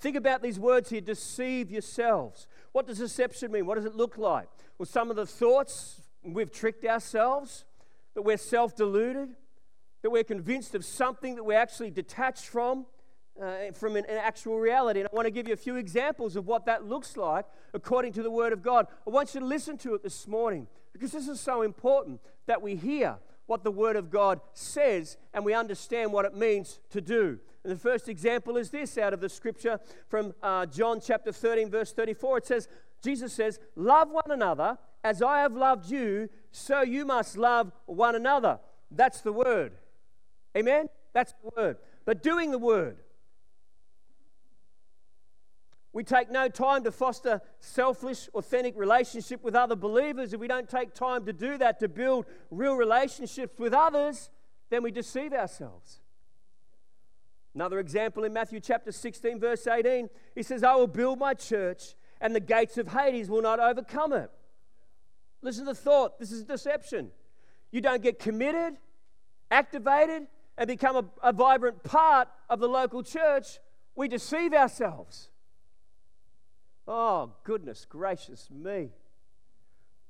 Think 0.00 0.16
about 0.16 0.42
these 0.42 0.58
words 0.58 0.90
here 0.90 1.00
deceive 1.00 1.70
yourselves. 1.70 2.48
What 2.72 2.88
does 2.88 2.98
deception 2.98 3.52
mean? 3.52 3.64
What 3.64 3.76
does 3.76 3.84
it 3.84 3.94
look 3.94 4.18
like? 4.18 4.48
Well, 4.76 4.86
some 4.86 5.08
of 5.08 5.14
the 5.14 5.24
thoughts, 5.24 6.02
we've 6.24 6.50
tricked 6.50 6.84
ourselves, 6.84 7.64
that 8.16 8.22
we're 8.22 8.38
self 8.38 8.74
deluded, 8.74 9.36
that 10.02 10.10
we're 10.10 10.24
convinced 10.24 10.74
of 10.74 10.84
something 10.84 11.36
that 11.36 11.44
we're 11.44 11.60
actually 11.60 11.92
detached 11.92 12.46
from 12.46 12.86
uh, 13.40 13.72
from 13.72 13.96
an, 13.96 14.04
an, 14.08 14.16
actual 14.16 14.58
reality. 14.58 15.00
And 15.00 15.08
I 15.10 15.14
want 15.14 15.26
to 15.26 15.30
give 15.30 15.46
you 15.46 15.54
a 15.54 15.58
few 15.58 15.76
examples 15.76 16.36
of 16.36 16.46
what 16.46 16.66
that 16.66 16.84
looks 16.84 17.16
like 17.16 17.46
according 17.74 18.12
to 18.14 18.22
the 18.22 18.30
Word 18.30 18.52
of 18.52 18.62
God. 18.62 18.86
I 19.06 19.10
want 19.10 19.34
you 19.34 19.40
to 19.40 19.46
listen 19.46 19.78
to 19.78 19.94
it 19.94 20.02
this 20.02 20.26
morning 20.26 20.66
because 20.92 21.12
this 21.12 21.28
is 21.28 21.40
so 21.40 21.62
important 21.62 22.20
that 22.46 22.62
we 22.62 22.76
hear 22.76 23.16
what 23.46 23.64
the 23.64 23.70
Word 23.70 23.96
of 23.96 24.10
God 24.10 24.40
says 24.52 25.16
and 25.32 25.44
we 25.44 25.54
understand 25.54 26.12
what 26.12 26.24
it 26.24 26.34
means 26.34 26.80
to 26.90 27.00
do. 27.00 27.38
And 27.64 27.72
the 27.72 27.78
first 27.78 28.08
example 28.08 28.56
is 28.56 28.70
this 28.70 28.96
out 28.98 29.12
of 29.12 29.20
the 29.20 29.28
scripture 29.28 29.80
from 30.08 30.34
uh, 30.42 30.66
John 30.66 31.00
chapter 31.00 31.32
13, 31.32 31.70
verse 31.70 31.92
34. 31.92 32.38
It 32.38 32.46
says, 32.46 32.68
Jesus 33.02 33.32
says, 33.32 33.58
Love 33.76 34.10
one 34.10 34.30
another 34.30 34.78
as 35.04 35.22
I 35.22 35.40
have 35.40 35.52
loved 35.52 35.90
you, 35.90 36.28
so 36.50 36.82
you 36.82 37.04
must 37.04 37.36
love 37.36 37.72
one 37.86 38.14
another. 38.14 38.58
That's 38.90 39.20
the 39.20 39.32
Word. 39.32 39.72
Amen? 40.56 40.88
That's 41.12 41.32
the 41.42 41.50
Word. 41.56 41.76
But 42.04 42.22
doing 42.22 42.50
the 42.50 42.58
Word, 42.58 42.98
we 45.92 46.04
take 46.04 46.30
no 46.30 46.48
time 46.48 46.84
to 46.84 46.92
foster 46.92 47.40
selfish, 47.60 48.28
authentic 48.34 48.74
relationship 48.76 49.42
with 49.42 49.54
other 49.54 49.74
believers. 49.74 50.32
If 50.32 50.40
we 50.40 50.48
don't 50.48 50.68
take 50.68 50.92
time 50.92 51.24
to 51.24 51.32
do 51.32 51.56
that, 51.58 51.80
to 51.80 51.88
build 51.88 52.26
real 52.50 52.74
relationships 52.74 53.58
with 53.58 53.72
others, 53.72 54.30
then 54.70 54.82
we 54.82 54.90
deceive 54.90 55.32
ourselves. 55.32 56.00
Another 57.54 57.80
example 57.80 58.24
in 58.24 58.32
Matthew 58.32 58.60
chapter 58.60 58.92
16, 58.92 59.40
verse 59.40 59.66
18, 59.66 60.08
he 60.34 60.42
says, 60.42 60.62
I 60.62 60.74
will 60.74 60.86
build 60.86 61.18
my 61.18 61.34
church, 61.34 61.94
and 62.20 62.34
the 62.34 62.40
gates 62.40 62.76
of 62.76 62.88
Hades 62.88 63.30
will 63.30 63.42
not 63.42 63.58
overcome 63.58 64.12
it. 64.12 64.30
Listen 65.40 65.64
to 65.64 65.72
the 65.72 65.74
thought 65.74 66.18
this 66.18 66.30
is 66.30 66.44
deception. 66.44 67.10
You 67.70 67.80
don't 67.80 68.02
get 68.02 68.18
committed, 68.18 68.74
activated, 69.50 70.26
and 70.56 70.68
become 70.68 70.96
a, 70.96 71.04
a 71.22 71.32
vibrant 71.32 71.82
part 71.82 72.28
of 72.50 72.60
the 72.60 72.68
local 72.68 73.02
church. 73.02 73.58
We 73.94 74.08
deceive 74.08 74.52
ourselves. 74.52 75.30
Oh, 76.88 77.32
goodness 77.44 77.84
gracious 77.84 78.48
me. 78.50 78.88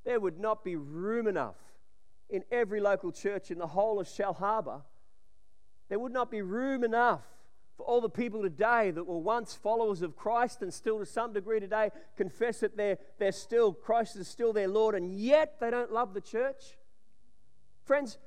There 0.05 0.21
would 0.21 0.39
not 0.39 0.63
be 0.63 0.77
room 0.77 1.27
enough 1.27 1.57
in 2.31 2.45
every 2.53 2.81
local 2.81 3.11
church 3.11 3.51
in 3.51 3.59
the 3.59 3.67
whole 3.67 3.99
of 3.99 4.07
Shellharbour. 4.07 4.83
There 5.89 5.99
would 5.99 6.13
not 6.13 6.31
be 6.31 6.41
room 6.41 6.85
enough 6.85 7.23
for 7.77 7.85
all 7.85 8.01
the 8.01 8.09
people 8.09 8.43
today 8.43 8.93
that 8.93 9.05
were 9.05 9.19
once 9.19 9.55
followers 9.55 10.03
of 10.03 10.17
Christ 10.17 10.63
and 10.63 10.73
still 10.73 11.01
to 11.01 11.07
some 11.07 11.33
degree 11.33 11.59
today 11.59 11.91
confess 12.17 12.61
that 12.61 12.77
they're, 12.77 12.99
they're 13.19 13.33
still, 13.33 13.73
Christ 13.73 14.17
is 14.17 14.29
still 14.29 14.53
their 14.53 14.69
Lord, 14.69 14.95
and 14.95 15.11
yet 15.11 15.57
they 15.61 15.71
don't 15.71 15.93
love 15.93 16.15
the 16.15 16.21
church. 16.21 16.77
Friends, 17.85 18.19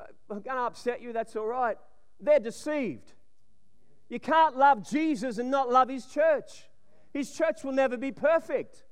uh, 0.00 0.04
I'm 0.30 0.40
going 0.40 0.56
to 0.56 0.62
upset 0.62 1.02
you, 1.02 1.12
that's 1.12 1.36
all 1.36 1.46
right. 1.46 1.76
They're 2.18 2.40
deceived. 2.40 3.12
You 4.08 4.20
can't 4.20 4.56
love 4.56 4.88
Jesus 4.88 5.38
and 5.38 5.50
not 5.50 5.70
love 5.70 5.88
his 5.88 6.06
church. 6.06 6.64
His 7.14 7.30
church 7.30 7.62
will 7.62 7.72
never 7.72 7.96
be 7.96 8.10
perfect. 8.10 8.82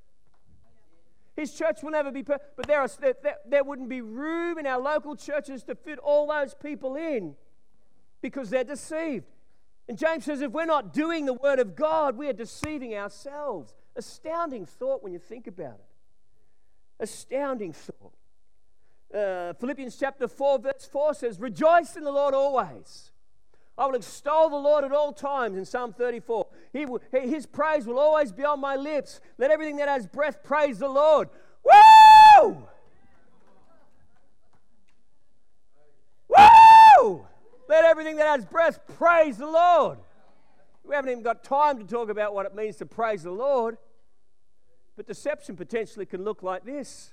His 1.35 1.53
church 1.53 1.83
will 1.83 1.91
never 1.91 2.11
be 2.11 2.23
perfect. 2.23 2.55
But 2.55 2.67
there, 2.67 2.79
are, 2.79 2.87
there, 2.99 3.15
there 3.45 3.63
wouldn't 3.63 3.89
be 3.89 4.01
room 4.01 4.57
in 4.57 4.65
our 4.65 4.79
local 4.79 5.15
churches 5.15 5.63
to 5.63 5.75
fit 5.75 5.99
all 5.99 6.27
those 6.27 6.55
people 6.55 6.95
in 6.95 7.35
because 8.21 8.49
they're 8.49 8.63
deceived. 8.63 9.25
And 9.89 9.97
James 9.97 10.23
says, 10.23 10.41
if 10.41 10.53
we're 10.53 10.65
not 10.65 10.93
doing 10.93 11.25
the 11.25 11.33
Word 11.33 11.59
of 11.59 11.75
God, 11.75 12.17
we 12.17 12.29
are 12.29 12.33
deceiving 12.33 12.95
ourselves. 12.95 13.75
Astounding 13.97 14.65
thought 14.65 15.03
when 15.03 15.11
you 15.11 15.19
think 15.19 15.45
about 15.45 15.75
it. 15.75 17.01
Astounding 17.01 17.73
thought. 17.73 18.13
Uh, 19.13 19.53
Philippians 19.53 19.97
chapter 19.97 20.29
4, 20.29 20.59
verse 20.59 20.87
4 20.89 21.13
says, 21.13 21.39
Rejoice 21.39 21.97
in 21.97 22.03
the 22.05 22.11
Lord 22.11 22.33
always. 22.33 23.11
I 23.77 23.87
will 23.87 23.95
extol 23.95 24.49
the 24.49 24.55
Lord 24.55 24.83
at 24.83 24.91
all 24.91 25.11
times 25.11 25.57
in 25.57 25.65
Psalm 25.65 25.93
34. 25.93 26.47
He 26.71 26.85
will, 26.85 27.01
his 27.11 27.45
praise 27.45 27.87
will 27.87 27.97
always 27.97 28.31
be 28.31 28.43
on 28.43 28.59
my 28.59 28.75
lips. 28.75 29.19
Let 29.37 29.49
everything 29.49 29.77
that 29.77 29.89
has 29.89 30.05
breath 30.05 30.43
praise 30.43 30.79
the 30.79 30.87
Lord. 30.87 31.29
Woo! 31.63 32.67
Woo! 36.29 37.25
Let 37.67 37.85
everything 37.85 38.17
that 38.17 38.27
has 38.27 38.45
breath 38.45 38.79
praise 38.97 39.37
the 39.37 39.47
Lord. 39.47 39.97
We 40.83 40.93
haven't 40.93 41.11
even 41.11 41.23
got 41.23 41.43
time 41.43 41.79
to 41.79 41.85
talk 41.85 42.09
about 42.09 42.33
what 42.33 42.45
it 42.45 42.53
means 42.53 42.75
to 42.77 42.85
praise 42.85 43.23
the 43.23 43.31
Lord. 43.31 43.77
But 44.95 45.07
deception 45.07 45.55
potentially 45.55 46.05
can 46.05 46.23
look 46.23 46.43
like 46.43 46.65
this. 46.65 47.11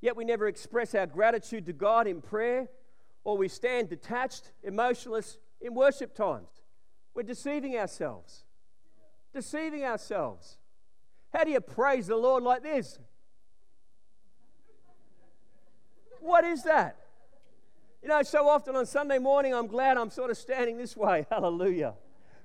Yet 0.00 0.16
we 0.16 0.24
never 0.24 0.46
express 0.46 0.94
our 0.94 1.06
gratitude 1.06 1.66
to 1.66 1.74
God 1.74 2.06
in 2.06 2.22
prayer, 2.22 2.68
or 3.24 3.36
we 3.36 3.48
stand 3.48 3.88
detached, 3.88 4.52
emotionless 4.62 5.38
in 5.60 5.74
worship 5.74 6.14
times. 6.14 6.48
We're 7.14 7.22
deceiving 7.22 7.76
ourselves. 7.76 8.44
Deceiving 9.34 9.84
ourselves. 9.84 10.58
How 11.32 11.44
do 11.44 11.50
you 11.50 11.60
praise 11.60 12.06
the 12.06 12.16
Lord 12.16 12.42
like 12.42 12.62
this? 12.62 12.98
What 16.20 16.44
is 16.44 16.64
that? 16.64 16.96
You 18.02 18.08
know, 18.08 18.22
so 18.22 18.48
often 18.48 18.76
on 18.76 18.86
Sunday 18.86 19.18
morning, 19.18 19.54
I'm 19.54 19.66
glad 19.66 19.96
I'm 19.96 20.10
sort 20.10 20.30
of 20.30 20.36
standing 20.36 20.78
this 20.78 20.96
way. 20.96 21.26
Hallelujah. 21.30 21.94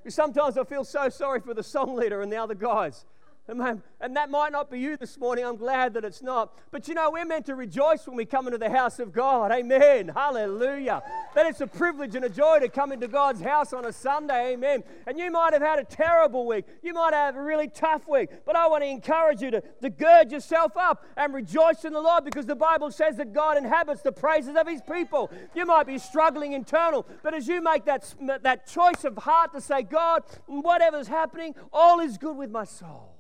Sometimes 0.08 0.58
I 0.58 0.64
feel 0.64 0.84
so 0.84 1.10
sorry 1.10 1.40
for 1.40 1.54
the 1.54 1.64
song 1.64 1.96
leader 1.96 2.22
and 2.22 2.32
the 2.32 2.38
other 2.38 2.54
guys. 2.54 3.06
And 3.48 4.16
that 4.16 4.32
might 4.32 4.52
not 4.52 4.72
be 4.72 4.80
you 4.80 4.98
this 4.98 5.20
morning. 5.20 5.46
I'm 5.46 5.56
glad 5.56 5.94
that 5.94 6.04
it's 6.04 6.24
not. 6.24 6.58
But 6.72 6.88
you 6.88 6.96
know, 6.96 7.12
we're 7.12 7.26
meant 7.26 7.46
to 7.46 7.56
rejoice 7.56 8.08
when 8.08 8.18
we 8.18 8.26
come 8.26 8.48
into 8.48 8.58
the 8.58 8.72
house 8.72 9.00
of 9.00 9.14
God. 9.14 9.52
Amen. 9.52 10.08
Hallelujah. 10.08 11.04
That 11.36 11.46
it's 11.46 11.62
a 11.62 11.68
privilege 11.68 12.16
and 12.16 12.26
a 12.26 12.30
joy 12.30 12.60
to 12.60 12.70
come 12.70 12.92
into 12.92 13.08
God's 13.08 13.42
house 13.42 13.72
on 13.72 13.86
a 13.86 13.94
Sunday. 13.94 14.54
Amen. 14.54 14.84
And 15.06 15.20
you 15.20 15.30
might 15.30 15.54
have 15.54 15.62
had 15.62 15.78
a 15.78 15.84
terrible 15.84 16.48
week. 16.48 16.66
You 16.82 16.94
might 16.94 17.14
have 17.14 17.36
a 17.36 17.42
really 17.42 17.68
tough 17.68 18.08
week. 18.08 18.30
But 18.46 18.56
I 18.56 18.68
want 18.68 18.84
to 18.84 18.88
encourage 18.88 19.42
you 19.42 19.52
to, 19.52 19.62
to 19.62 19.90
gird 19.92 20.32
yourself 20.32 20.72
up 20.76 21.06
and 21.16 21.32
rejoice 21.32 21.86
in 21.86 21.94
the 21.94 22.02
Lord 22.02 22.26
because 22.26 22.48
the 22.48 22.56
Bible 22.56 22.90
says 22.90 23.18
that 23.18 23.32
God 23.32 23.58
inhabits 23.58 24.02
the 24.02 24.12
praises 24.12 24.56
of 24.56 24.68
his 24.68 24.82
people. 24.82 25.32
You 25.54 25.68
might 25.68 25.86
be 25.86 26.00
struggling 26.00 26.54
internal, 26.54 27.06
but 27.22 27.36
as 27.36 27.48
you 27.48 27.62
make 27.62 27.86
that, 27.86 28.12
that 28.42 28.68
choice 28.68 29.04
of 29.04 29.18
heart 29.18 29.54
to 29.54 29.62
say, 29.62 29.84
God, 29.84 30.24
whatever's 30.48 31.08
happening, 31.08 31.54
all 31.72 32.00
is 32.00 32.18
good 32.18 32.36
with 32.36 32.50
my 32.50 32.64
soul. 32.64 33.15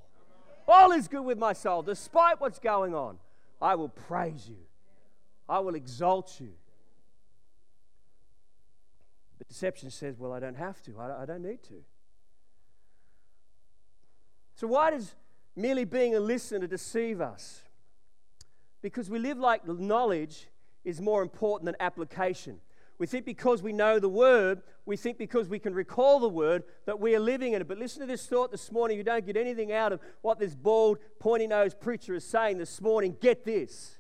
All 0.67 0.91
is 0.91 1.08
good 1.08 1.23
with 1.23 1.38
my 1.38 1.54
soul. 1.54 1.82
Despite 1.82 2.41
what's 2.41 2.60
going 2.60 2.95
on, 2.95 3.17
I 3.62 3.75
will 3.75 3.89
praise 3.89 4.47
you. 4.49 4.58
I 5.47 5.60
will 5.60 5.75
exalt 5.75 6.39
you. 6.39 6.54
But 9.38 9.47
deception 9.47 9.91
says, 9.91 10.17
well, 10.17 10.34
I 10.34 10.39
don't 10.39 10.58
have 10.58 10.82
to. 10.84 10.99
I 10.99 11.25
don't 11.25 11.43
need 11.43 11.62
to. 11.63 11.84
So, 14.56 14.67
why 14.67 14.91
does 14.91 15.13
merely 15.56 15.86
being 15.86 16.15
a 16.15 16.19
listener 16.19 16.65
deceive 16.65 17.19
us? 17.21 17.62
Because 18.82 19.10
we 19.10 19.19
live 19.19 19.38
like 19.38 19.67
knowledge 19.67 20.47
is 20.84 21.01
more 21.01 21.21
important 21.21 21.65
than 21.65 21.75
application. 21.80 22.60
We 22.98 23.08
think 23.08 23.26
because 23.26 23.62
we 23.62 23.74
know 23.74 24.00
the 24.00 24.10
word, 24.10 24.62
we 24.86 24.96
think 24.96 25.18
because 25.18 25.50
we 25.50 25.60
can 25.60 25.74
recall 25.74 26.20
the 26.20 26.30
word 26.30 26.64
that 26.86 27.00
we 27.00 27.14
are 27.16 27.20
living 27.20 27.54
in 27.54 27.62
it. 27.62 27.68
But 27.68 27.78
listen 27.78 28.02
to 28.02 28.06
this 28.06 28.26
thought 28.26 28.52
this 28.52 28.72
morning. 28.72 28.98
You 28.98 29.04
don't 29.04 29.26
get 29.26 29.36
anything 29.36 29.74
out 29.74 29.92
of 29.92 30.00
what 30.22 30.40
this 30.40 30.56
bald, 30.56 31.00
pointy 31.20 31.48
nosed 31.48 31.80
preacher 31.80 32.16
is 32.16 32.24
saying 32.24 32.58
this 32.58 32.80
morning. 32.80 33.18
Get 33.20 33.44
this. 33.44 33.98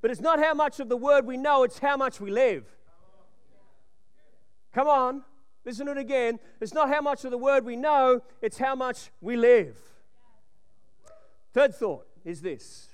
But 0.00 0.10
it's 0.10 0.20
not 0.20 0.38
how 0.38 0.54
much 0.54 0.78
of 0.78 0.88
the 0.88 0.96
word 0.96 1.26
we 1.26 1.36
know, 1.36 1.64
it's 1.64 1.78
how 1.78 1.96
much 1.96 2.20
we 2.20 2.30
live. 2.30 2.64
Come 4.72 4.88
on, 4.88 5.22
listen 5.64 5.86
to 5.86 5.92
it 5.92 5.98
again. 5.98 6.38
It's 6.60 6.74
not 6.74 6.88
how 6.88 7.00
much 7.00 7.24
of 7.24 7.30
the 7.30 7.38
word 7.38 7.64
we 7.64 7.76
know, 7.76 8.22
it's 8.40 8.58
how 8.58 8.74
much 8.74 9.10
we 9.20 9.36
live. 9.36 9.76
Third 11.52 11.74
thought 11.74 12.06
is 12.24 12.40
this. 12.40 12.88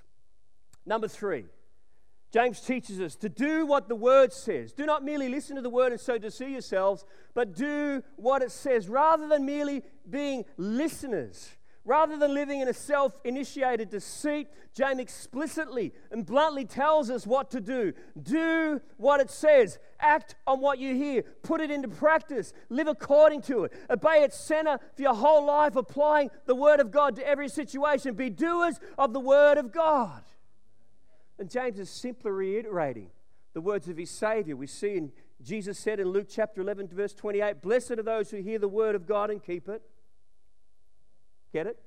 Number 0.84 1.06
three 1.06 1.44
James 2.30 2.60
teaches 2.60 3.00
us 3.00 3.16
to 3.16 3.28
do 3.28 3.64
what 3.64 3.88
the 3.88 3.96
word 3.96 4.32
says. 4.32 4.72
Do 4.72 4.84
not 4.84 5.02
merely 5.02 5.28
listen 5.28 5.56
to 5.56 5.62
the 5.62 5.70
word 5.70 5.92
and 5.92 6.00
so 6.00 6.18
deceive 6.18 6.50
yourselves, 6.50 7.04
but 7.34 7.54
do 7.54 8.02
what 8.16 8.42
it 8.42 8.50
says 8.50 8.88
rather 8.88 9.28
than 9.28 9.46
merely 9.46 9.82
being 10.08 10.44
listeners. 10.58 11.56
Rather 11.88 12.18
than 12.18 12.34
living 12.34 12.60
in 12.60 12.68
a 12.68 12.74
self 12.74 13.16
initiated 13.24 13.88
deceit, 13.88 14.48
James 14.74 15.00
explicitly 15.00 15.94
and 16.10 16.26
bluntly 16.26 16.66
tells 16.66 17.08
us 17.08 17.26
what 17.26 17.50
to 17.52 17.62
do. 17.62 17.94
Do 18.20 18.82
what 18.98 19.20
it 19.20 19.30
says. 19.30 19.78
Act 19.98 20.34
on 20.46 20.60
what 20.60 20.78
you 20.78 20.94
hear. 20.94 21.22
Put 21.42 21.62
it 21.62 21.70
into 21.70 21.88
practice. 21.88 22.52
Live 22.68 22.88
according 22.88 23.40
to 23.42 23.64
it. 23.64 23.72
Obey 23.88 24.22
its 24.22 24.38
center 24.38 24.78
for 24.96 25.00
your 25.00 25.14
whole 25.14 25.46
life, 25.46 25.76
applying 25.76 26.28
the 26.44 26.54
Word 26.54 26.78
of 26.78 26.90
God 26.90 27.16
to 27.16 27.26
every 27.26 27.48
situation. 27.48 28.14
Be 28.14 28.28
doers 28.28 28.78
of 28.98 29.14
the 29.14 29.20
Word 29.20 29.56
of 29.56 29.72
God. 29.72 30.22
And 31.38 31.50
James 31.50 31.78
is 31.78 31.88
simply 31.88 32.30
reiterating 32.30 33.10
the 33.54 33.60
words 33.60 33.88
of 33.88 33.96
his 33.96 34.10
Savior. 34.10 34.56
We 34.56 34.66
see 34.66 34.96
in 34.96 35.12
Jesus 35.42 35.78
said 35.78 36.00
in 36.00 36.08
Luke 36.08 36.26
chapter 36.28 36.60
11, 36.60 36.88
verse 36.88 37.14
28, 37.14 37.62
Blessed 37.62 37.92
are 37.92 38.02
those 38.02 38.30
who 38.30 38.38
hear 38.38 38.58
the 38.58 38.68
word 38.68 38.94
of 38.94 39.06
God 39.06 39.30
and 39.30 39.42
keep 39.42 39.68
it. 39.68 39.82
Get 41.52 41.66
it? 41.66 41.78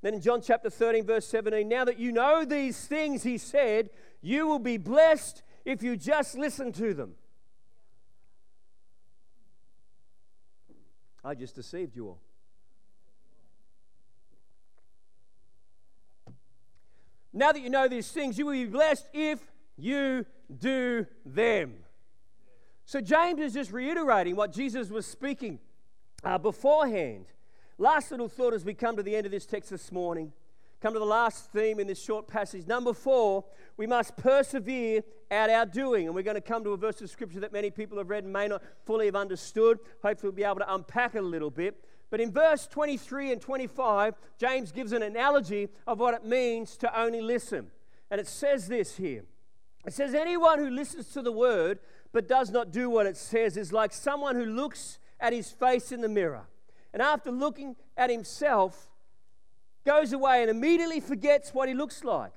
Then 0.00 0.14
in 0.14 0.20
John 0.20 0.40
chapter 0.40 0.70
13, 0.70 1.04
verse 1.04 1.26
17, 1.26 1.68
now 1.68 1.84
that 1.84 1.98
you 1.98 2.12
know 2.12 2.44
these 2.44 2.86
things, 2.86 3.22
he 3.22 3.36
said, 3.36 3.90
you 4.22 4.46
will 4.46 4.58
be 4.58 4.76
blessed 4.76 5.42
if 5.64 5.82
you 5.82 5.96
just 5.96 6.36
listen 6.36 6.72
to 6.72 6.94
them. 6.94 7.14
I 11.24 11.34
just 11.34 11.54
deceived 11.54 11.96
you 11.96 12.08
all. 12.08 12.20
Now 17.32 17.52
that 17.52 17.60
you 17.60 17.70
know 17.70 17.88
these 17.88 18.10
things, 18.10 18.38
you 18.38 18.46
will 18.46 18.52
be 18.52 18.64
blessed 18.66 19.08
if 19.12 19.40
you 19.76 20.24
do 20.56 21.06
them. 21.24 21.74
So 22.84 23.00
James 23.00 23.40
is 23.40 23.52
just 23.52 23.70
reiterating 23.70 24.34
what 24.34 24.52
Jesus 24.52 24.88
was 24.88 25.04
speaking 25.04 25.58
uh, 26.24 26.38
beforehand. 26.38 27.26
Last 27.76 28.10
little 28.10 28.28
thought 28.28 28.54
as 28.54 28.64
we 28.64 28.74
come 28.74 28.96
to 28.96 29.02
the 29.02 29.14
end 29.14 29.26
of 29.26 29.32
this 29.32 29.46
text 29.46 29.70
this 29.70 29.92
morning. 29.92 30.32
Come 30.80 30.94
to 30.94 30.98
the 30.98 31.04
last 31.04 31.52
theme 31.52 31.80
in 31.80 31.86
this 31.86 32.02
short 32.02 32.28
passage. 32.28 32.66
Number 32.66 32.92
four, 32.92 33.44
we 33.76 33.86
must 33.86 34.16
persevere 34.16 35.02
at 35.30 35.50
our 35.50 35.66
doing. 35.66 36.06
And 36.06 36.14
we're 36.14 36.22
going 36.22 36.36
to 36.36 36.40
come 36.40 36.62
to 36.64 36.70
a 36.70 36.76
verse 36.76 37.00
of 37.00 37.10
scripture 37.10 37.40
that 37.40 37.52
many 37.52 37.70
people 37.70 37.98
have 37.98 38.08
read 38.08 38.24
and 38.24 38.32
may 38.32 38.48
not 38.48 38.62
fully 38.86 39.06
have 39.06 39.16
understood. 39.16 39.80
Hopefully, 40.02 40.30
we'll 40.30 40.36
be 40.36 40.44
able 40.44 40.60
to 40.60 40.74
unpack 40.74 41.14
it 41.14 41.18
a 41.18 41.22
little 41.22 41.50
bit. 41.50 41.84
But 42.10 42.20
in 42.20 42.32
verse 42.32 42.66
23 42.66 43.32
and 43.32 43.40
25, 43.40 44.14
James 44.38 44.72
gives 44.72 44.92
an 44.92 45.02
analogy 45.02 45.68
of 45.86 45.98
what 46.00 46.14
it 46.14 46.24
means 46.24 46.76
to 46.78 46.98
only 47.00 47.20
listen. 47.20 47.70
And 48.10 48.20
it 48.20 48.26
says 48.26 48.68
this 48.68 48.96
here 48.96 49.24
It 49.86 49.92
says, 49.92 50.14
Anyone 50.14 50.58
who 50.58 50.70
listens 50.70 51.08
to 51.12 51.22
the 51.22 51.32
word 51.32 51.78
but 52.12 52.28
does 52.28 52.50
not 52.50 52.72
do 52.72 52.88
what 52.88 53.06
it 53.06 53.16
says 53.16 53.56
is 53.56 53.72
like 53.72 53.92
someone 53.92 54.36
who 54.36 54.46
looks 54.46 54.98
at 55.20 55.32
his 55.32 55.50
face 55.50 55.92
in 55.92 56.00
the 56.00 56.08
mirror. 56.08 56.46
And 56.92 57.02
after 57.02 57.30
looking 57.30 57.76
at 57.96 58.08
himself, 58.08 58.90
goes 59.84 60.12
away 60.12 60.40
and 60.42 60.50
immediately 60.50 61.00
forgets 61.00 61.52
what 61.52 61.68
he 61.68 61.74
looks 61.74 62.04
like. 62.04 62.32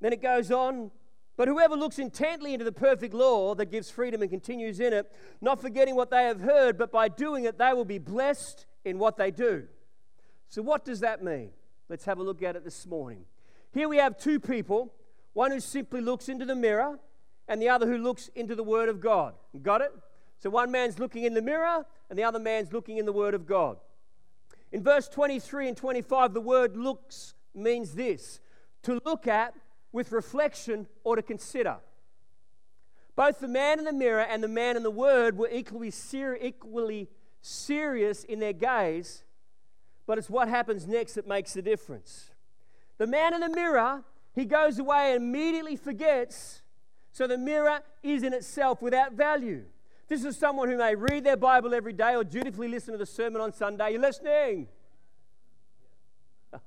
Then 0.00 0.12
it 0.12 0.22
goes 0.22 0.50
on, 0.50 0.90
but 1.38 1.46
whoever 1.46 1.76
looks 1.76 2.00
intently 2.00 2.52
into 2.52 2.64
the 2.64 2.72
perfect 2.72 3.14
law 3.14 3.54
that 3.54 3.70
gives 3.70 3.88
freedom 3.88 4.22
and 4.22 4.30
continues 4.30 4.80
in 4.80 4.92
it, 4.92 5.10
not 5.40 5.60
forgetting 5.60 5.94
what 5.94 6.10
they 6.10 6.24
have 6.24 6.40
heard, 6.40 6.76
but 6.76 6.90
by 6.90 7.06
doing 7.06 7.44
it, 7.44 7.56
they 7.56 7.72
will 7.72 7.84
be 7.84 7.98
blessed 7.98 8.66
in 8.84 8.98
what 8.98 9.16
they 9.16 9.30
do. 9.30 9.62
So, 10.48 10.62
what 10.62 10.84
does 10.84 10.98
that 10.98 11.22
mean? 11.22 11.50
Let's 11.88 12.04
have 12.06 12.18
a 12.18 12.24
look 12.24 12.42
at 12.42 12.56
it 12.56 12.64
this 12.64 12.84
morning. 12.88 13.24
Here 13.70 13.88
we 13.88 13.98
have 13.98 14.18
two 14.18 14.40
people 14.40 14.92
one 15.32 15.52
who 15.52 15.60
simply 15.60 16.00
looks 16.00 16.28
into 16.28 16.44
the 16.44 16.56
mirror, 16.56 16.98
and 17.46 17.62
the 17.62 17.68
other 17.68 17.86
who 17.86 17.98
looks 17.98 18.26
into 18.34 18.56
the 18.56 18.64
Word 18.64 18.88
of 18.88 19.00
God. 19.00 19.34
Got 19.62 19.82
it? 19.82 19.92
So, 20.40 20.50
one 20.50 20.72
man's 20.72 20.98
looking 20.98 21.22
in 21.22 21.34
the 21.34 21.42
mirror, 21.42 21.86
and 22.10 22.18
the 22.18 22.24
other 22.24 22.40
man's 22.40 22.72
looking 22.72 22.96
in 22.96 23.06
the 23.06 23.12
Word 23.12 23.34
of 23.34 23.46
God. 23.46 23.76
In 24.72 24.82
verse 24.82 25.08
23 25.08 25.68
and 25.68 25.76
25, 25.76 26.34
the 26.34 26.40
word 26.40 26.76
looks 26.76 27.34
means 27.54 27.94
this 27.94 28.40
to 28.82 29.00
look 29.04 29.28
at 29.28 29.54
with 29.92 30.12
reflection 30.12 30.86
or 31.04 31.16
to 31.16 31.22
consider. 31.22 31.78
Both 33.16 33.40
the 33.40 33.48
man 33.48 33.78
in 33.78 33.84
the 33.84 33.92
mirror 33.92 34.20
and 34.20 34.42
the 34.42 34.48
man 34.48 34.76
in 34.76 34.82
the 34.82 34.90
word 34.90 35.36
were 35.36 35.48
equally, 35.50 35.90
ser- 35.90 36.38
equally 36.40 37.08
serious 37.40 38.22
in 38.24 38.38
their 38.38 38.52
gaze, 38.52 39.24
but 40.06 40.18
it's 40.18 40.30
what 40.30 40.48
happens 40.48 40.86
next 40.86 41.14
that 41.14 41.26
makes 41.26 41.52
the 41.52 41.62
difference. 41.62 42.30
The 42.98 43.06
man 43.06 43.34
in 43.34 43.40
the 43.40 43.48
mirror, 43.48 44.04
he 44.34 44.44
goes 44.44 44.78
away 44.78 45.14
and 45.14 45.24
immediately 45.24 45.76
forgets, 45.76 46.62
so 47.12 47.26
the 47.26 47.38
mirror 47.38 47.80
is 48.02 48.22
in 48.22 48.32
itself 48.32 48.80
without 48.80 49.14
value. 49.14 49.64
This 50.08 50.24
is 50.24 50.38
someone 50.38 50.68
who 50.68 50.78
may 50.78 50.94
read 50.94 51.24
their 51.24 51.36
Bible 51.36 51.74
every 51.74 51.92
day 51.92 52.14
or 52.14 52.24
dutifully 52.24 52.68
listen 52.68 52.92
to 52.92 52.98
the 52.98 53.06
sermon 53.06 53.42
on 53.42 53.52
Sunday. 53.52 53.92
You're 53.92 54.00
listening? 54.00 54.68
it's 56.52 56.62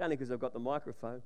only 0.00 0.16
because 0.16 0.30
I've 0.30 0.40
got 0.40 0.52
the 0.52 0.58
microphone. 0.58 1.22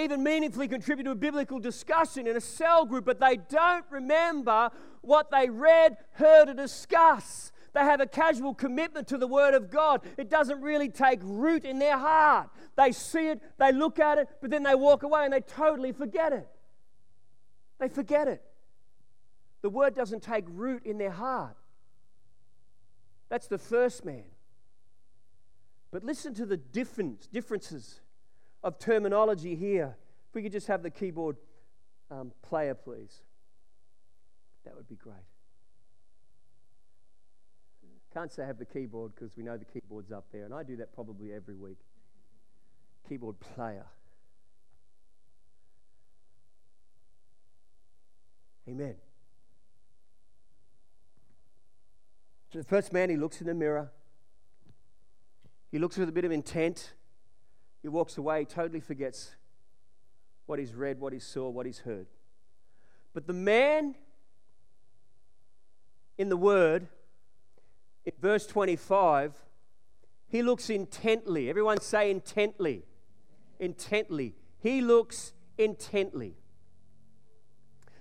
Even 0.00 0.22
meaningfully 0.22 0.66
contribute 0.66 1.04
to 1.04 1.10
a 1.10 1.14
biblical 1.14 1.58
discussion 1.58 2.26
in 2.26 2.36
a 2.36 2.40
cell 2.40 2.86
group, 2.86 3.04
but 3.04 3.20
they 3.20 3.36
don't 3.36 3.84
remember 3.90 4.70
what 5.02 5.30
they 5.30 5.50
read, 5.50 5.96
heard, 6.12 6.48
or 6.48 6.54
discussed. 6.54 7.52
They 7.74 7.80
have 7.80 8.00
a 8.00 8.06
casual 8.06 8.54
commitment 8.54 9.08
to 9.08 9.18
the 9.18 9.26
Word 9.26 9.54
of 9.54 9.70
God. 9.70 10.02
It 10.16 10.30
doesn't 10.30 10.60
really 10.62 10.88
take 10.88 11.20
root 11.22 11.64
in 11.64 11.78
their 11.78 11.98
heart. 11.98 12.48
They 12.76 12.92
see 12.92 13.28
it, 13.28 13.40
they 13.58 13.72
look 13.72 13.98
at 13.98 14.18
it, 14.18 14.28
but 14.40 14.50
then 14.50 14.62
they 14.62 14.74
walk 14.74 15.02
away 15.02 15.24
and 15.24 15.32
they 15.32 15.40
totally 15.40 15.92
forget 15.92 16.32
it. 16.32 16.48
They 17.78 17.88
forget 17.88 18.26
it. 18.26 18.42
The 19.62 19.70
word 19.70 19.94
doesn't 19.94 20.22
take 20.22 20.44
root 20.48 20.84
in 20.86 20.96
their 20.98 21.10
heart. 21.10 21.56
That's 23.28 23.46
the 23.46 23.58
first 23.58 24.04
man. 24.04 24.24
But 25.90 26.04
listen 26.04 26.34
to 26.34 26.46
the 26.46 26.56
difference, 26.56 27.26
differences 27.26 28.00
of 28.62 28.78
terminology 28.78 29.54
here. 29.54 29.96
If 30.28 30.34
we 30.34 30.42
could 30.42 30.52
just 30.52 30.66
have 30.66 30.82
the 30.82 30.90
keyboard 30.90 31.36
um, 32.10 32.32
player, 32.42 32.74
please. 32.74 33.22
That 34.64 34.76
would 34.76 34.88
be 34.88 34.96
great. 34.96 35.16
Can't 38.12 38.32
say 38.32 38.44
have 38.44 38.58
the 38.58 38.64
keyboard 38.64 39.12
because 39.14 39.36
we 39.36 39.44
know 39.44 39.56
the 39.56 39.64
keyboard's 39.64 40.10
up 40.10 40.26
there, 40.32 40.44
and 40.44 40.52
I 40.52 40.64
do 40.64 40.76
that 40.76 40.92
probably 40.92 41.32
every 41.32 41.54
week. 41.54 41.78
Keyboard 43.08 43.38
player. 43.38 43.86
Amen. 48.68 48.96
So 52.52 52.58
the 52.58 52.64
first 52.64 52.92
man, 52.92 53.10
he 53.10 53.16
looks 53.16 53.40
in 53.40 53.46
the 53.46 53.54
mirror. 53.54 53.92
He 55.70 55.78
looks 55.78 55.96
with 55.96 56.08
a 56.08 56.12
bit 56.12 56.24
of 56.24 56.32
intent. 56.32 56.94
He 57.82 57.88
walks 57.88 58.18
away, 58.18 58.40
He 58.40 58.44
totally 58.46 58.80
forgets 58.80 59.36
what 60.46 60.58
he's 60.58 60.74
read, 60.74 61.00
what 61.00 61.12
he 61.12 61.18
saw, 61.18 61.48
what 61.48 61.66
he's 61.66 61.78
heard. 61.80 62.06
But 63.14 63.26
the 63.26 63.32
man 63.32 63.94
in 66.18 66.28
the 66.28 66.36
Word, 66.36 66.88
in 68.04 68.12
verse 68.20 68.46
25, 68.46 69.34
he 70.28 70.42
looks 70.42 70.70
intently. 70.70 71.48
Everyone 71.48 71.80
say 71.80 72.10
intently. 72.10 72.84
Intently. 73.58 74.34
He 74.58 74.80
looks 74.80 75.32
intently. 75.58 76.36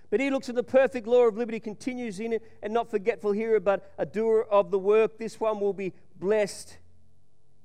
But 0.10 0.20
he 0.20 0.30
looks 0.30 0.50
at 0.50 0.56
the 0.56 0.64
perfect 0.64 1.06
law 1.08 1.28
of 1.28 1.38
liberty, 1.38 1.60
continues 1.60 2.20
in 2.20 2.34
it, 2.34 2.44
and 2.64 2.74
not 2.74 2.90
forgetful 2.90 3.32
hearer, 3.32 3.60
but 3.60 3.92
a 3.98 4.06
doer 4.06 4.46
of 4.50 4.72
the 4.72 4.80
work. 4.80 5.18
This 5.18 5.40
one 5.40 5.60
will 5.60 5.74
be 5.74 5.94
blessed 6.16 6.78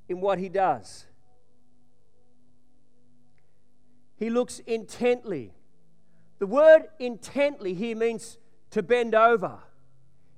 in 0.08 0.20
what 0.20 0.38
he 0.38 0.48
does. 0.48 1.06
He 4.16 4.30
looks 4.30 4.60
intently. 4.60 5.52
The 6.38 6.46
word 6.46 6.84
intently 6.98 7.74
here 7.74 7.96
means 7.96 8.38
to 8.70 8.82
bend 8.82 9.14
over, 9.14 9.58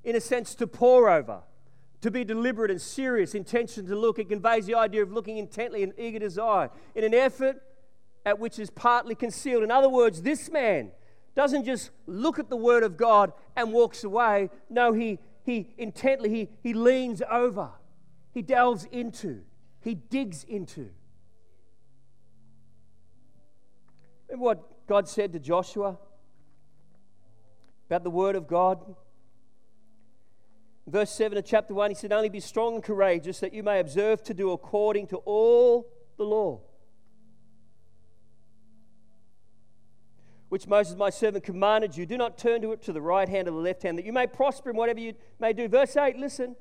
in 0.04 0.16
a 0.16 0.20
sense, 0.20 0.54
to 0.56 0.66
pour 0.66 1.10
over, 1.10 1.42
to 2.00 2.10
be 2.10 2.24
deliberate 2.24 2.70
and 2.70 2.80
serious, 2.80 3.34
intention 3.34 3.86
to 3.86 3.96
look. 3.96 4.18
It 4.18 4.28
conveys 4.28 4.66
the 4.66 4.74
idea 4.74 5.02
of 5.02 5.12
looking 5.12 5.38
intently 5.38 5.82
and 5.82 5.92
eager 5.98 6.18
desire 6.18 6.70
in 6.94 7.04
an 7.04 7.14
effort 7.14 7.62
at 8.24 8.38
which 8.38 8.58
is 8.58 8.70
partly 8.70 9.14
concealed. 9.14 9.62
In 9.62 9.70
other 9.70 9.88
words, 9.88 10.22
this 10.22 10.50
man 10.50 10.90
doesn't 11.34 11.64
just 11.64 11.90
look 12.06 12.38
at 12.38 12.50
the 12.50 12.56
Word 12.56 12.82
of 12.82 12.96
God 12.96 13.32
and 13.54 13.72
walks 13.72 14.04
away. 14.04 14.50
No, 14.68 14.92
he, 14.92 15.18
he 15.44 15.74
intently, 15.78 16.28
he, 16.30 16.48
he 16.62 16.74
leans 16.74 17.22
over, 17.30 17.70
he 18.32 18.42
delves 18.42 18.86
into, 18.90 19.42
he 19.80 19.94
digs 19.94 20.44
into. 20.44 20.90
Remember 24.36 24.60
what 24.60 24.86
God 24.86 25.08
said 25.08 25.32
to 25.32 25.38
Joshua 25.38 25.96
about 27.88 28.04
the 28.04 28.10
Word 28.10 28.36
of 28.36 28.46
God? 28.46 28.94
Verse 30.86 31.10
7 31.10 31.38
of 31.38 31.44
chapter 31.46 31.72
1, 31.72 31.90
he 31.90 31.94
said, 31.94 32.12
Only 32.12 32.28
be 32.28 32.40
strong 32.40 32.74
and 32.74 32.84
courageous, 32.84 33.40
that 33.40 33.54
you 33.54 33.62
may 33.62 33.80
observe 33.80 34.22
to 34.24 34.34
do 34.34 34.50
according 34.50 35.06
to 35.06 35.16
all 35.24 35.90
the 36.18 36.24
law 36.24 36.60
which 40.50 40.66
Moses 40.66 40.96
my 40.96 41.10
servant 41.10 41.42
commanded 41.42 41.96
you. 41.96 42.04
Do 42.04 42.18
not 42.18 42.36
turn 42.36 42.60
to 42.60 42.72
it 42.72 42.82
to 42.82 42.92
the 42.92 43.00
right 43.00 43.28
hand 43.28 43.48
or 43.48 43.52
the 43.52 43.56
left 43.56 43.84
hand, 43.84 43.96
that 43.98 44.04
you 44.04 44.12
may 44.12 44.26
prosper 44.26 44.68
in 44.68 44.76
whatever 44.76 45.00
you 45.00 45.14
may 45.40 45.54
do. 45.54 45.66
Verse 45.66 45.96
8, 45.96 46.18
listen. 46.18 46.56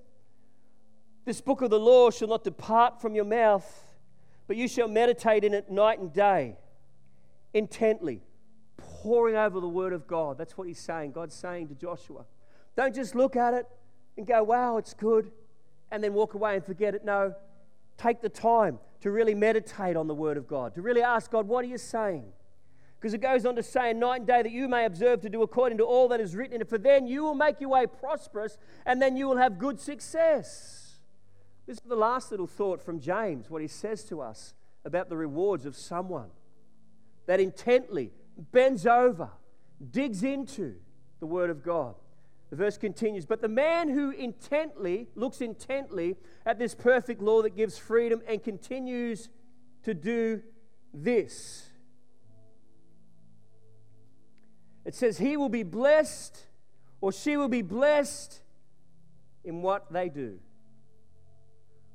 This 1.25 1.41
book 1.41 1.61
of 1.61 1.71
the 1.71 1.79
law 1.79 2.09
shall 2.09 2.29
not 2.29 2.45
depart 2.45 3.01
from 3.01 3.15
your 3.15 3.25
mouth, 3.25 3.83
but 4.47 4.55
you 4.55 4.69
shall 4.69 4.87
meditate 4.87 5.43
in 5.43 5.53
it 5.53 5.69
night 5.69 5.99
and 5.99 6.13
day, 6.13 6.55
intently, 7.55 8.21
poring 8.77 9.35
over 9.35 9.59
the 9.61 9.67
word 9.67 9.93
of 9.93 10.05
God. 10.05 10.37
That's 10.37 10.57
what 10.57 10.67
he's 10.67 10.79
saying. 10.79 11.13
God's 11.13 11.33
saying 11.33 11.69
to 11.69 11.73
Joshua. 11.73 12.25
Don't 12.75 12.93
just 12.93 13.15
look 13.15 13.37
at 13.37 13.53
it 13.53 13.65
and 14.17 14.27
go, 14.27 14.43
wow, 14.43 14.77
it's 14.77 14.93
good, 14.93 15.31
and 15.89 16.03
then 16.03 16.13
walk 16.13 16.33
away 16.33 16.55
and 16.55 16.65
forget 16.65 16.93
it. 16.93 17.05
No, 17.05 17.33
take 17.97 18.21
the 18.21 18.29
time 18.29 18.77
to 18.99 19.09
really 19.09 19.33
meditate 19.33 19.95
on 19.95 20.07
the 20.07 20.13
word 20.13 20.35
of 20.35 20.47
God, 20.47 20.75
to 20.75 20.81
really 20.81 21.01
ask 21.01 21.31
God, 21.31 21.47
what 21.47 21.63
are 21.63 21.67
you 21.67 21.77
saying? 21.77 22.25
Because 22.99 23.13
it 23.13 23.21
goes 23.21 23.45
on 23.45 23.55
to 23.55 23.63
say, 23.63 23.93
night 23.93 24.17
and 24.17 24.27
day 24.27 24.41
that 24.41 24.51
you 24.51 24.67
may 24.67 24.83
observe 24.83 25.21
to 25.21 25.29
do 25.29 25.41
according 25.41 25.77
to 25.77 25.85
all 25.85 26.09
that 26.09 26.19
is 26.19 26.35
written 26.35 26.55
in 26.55 26.61
it, 26.61 26.69
for 26.69 26.77
then 26.77 27.07
you 27.07 27.23
will 27.23 27.35
make 27.35 27.61
your 27.61 27.69
way 27.69 27.87
prosperous, 27.87 28.57
and 28.85 29.01
then 29.01 29.15
you 29.15 29.27
will 29.27 29.37
have 29.37 29.57
good 29.57 29.79
success. 29.79 30.99
This 31.67 31.77
is 31.77 31.83
the 31.87 31.95
last 31.95 32.31
little 32.31 32.47
thought 32.47 32.81
from 32.81 32.99
James, 32.99 33.49
what 33.49 33.61
he 33.61 33.67
says 33.69 34.03
to 34.05 34.19
us 34.19 34.55
about 34.83 35.07
the 35.07 35.15
rewards 35.15 35.65
of 35.65 35.77
someone 35.77 36.31
that 37.25 37.39
intently 37.39 38.11
bends 38.51 38.85
over, 38.85 39.29
digs 39.91 40.23
into 40.23 40.75
the 41.19 41.25
Word 41.25 41.49
of 41.49 41.63
God. 41.63 41.95
The 42.49 42.55
verse 42.55 42.77
continues, 42.77 43.25
but 43.25 43.41
the 43.41 43.47
man 43.47 43.89
who 43.89 44.11
intently 44.11 45.07
looks 45.15 45.41
intently 45.41 46.15
at 46.45 46.59
this 46.59 46.75
perfect 46.75 47.21
law 47.21 47.41
that 47.41 47.55
gives 47.55 47.77
freedom 47.77 48.21
and 48.27 48.43
continues 48.43 49.29
to 49.83 49.93
do 49.93 50.41
this 50.93 51.69
It 54.85 54.93
says, 54.93 55.17
He 55.17 55.35
will 55.35 55.49
be 55.49 55.63
blessed 55.63 56.37
or 57.01 57.11
she 57.11 57.35
will 57.35 57.49
be 57.49 57.63
blessed 57.63 58.41
in 59.43 59.61
what 59.61 59.91
they 59.91 60.09
do. 60.09 60.39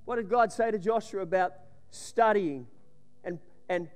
What 0.04 0.16
did 0.16 0.28
God 0.28 0.52
say 0.52 0.70
to 0.72 0.78
Joshua 0.78 1.22
about 1.22 1.52
studying 1.90 2.66
and, 3.24 3.38
and 3.68 3.88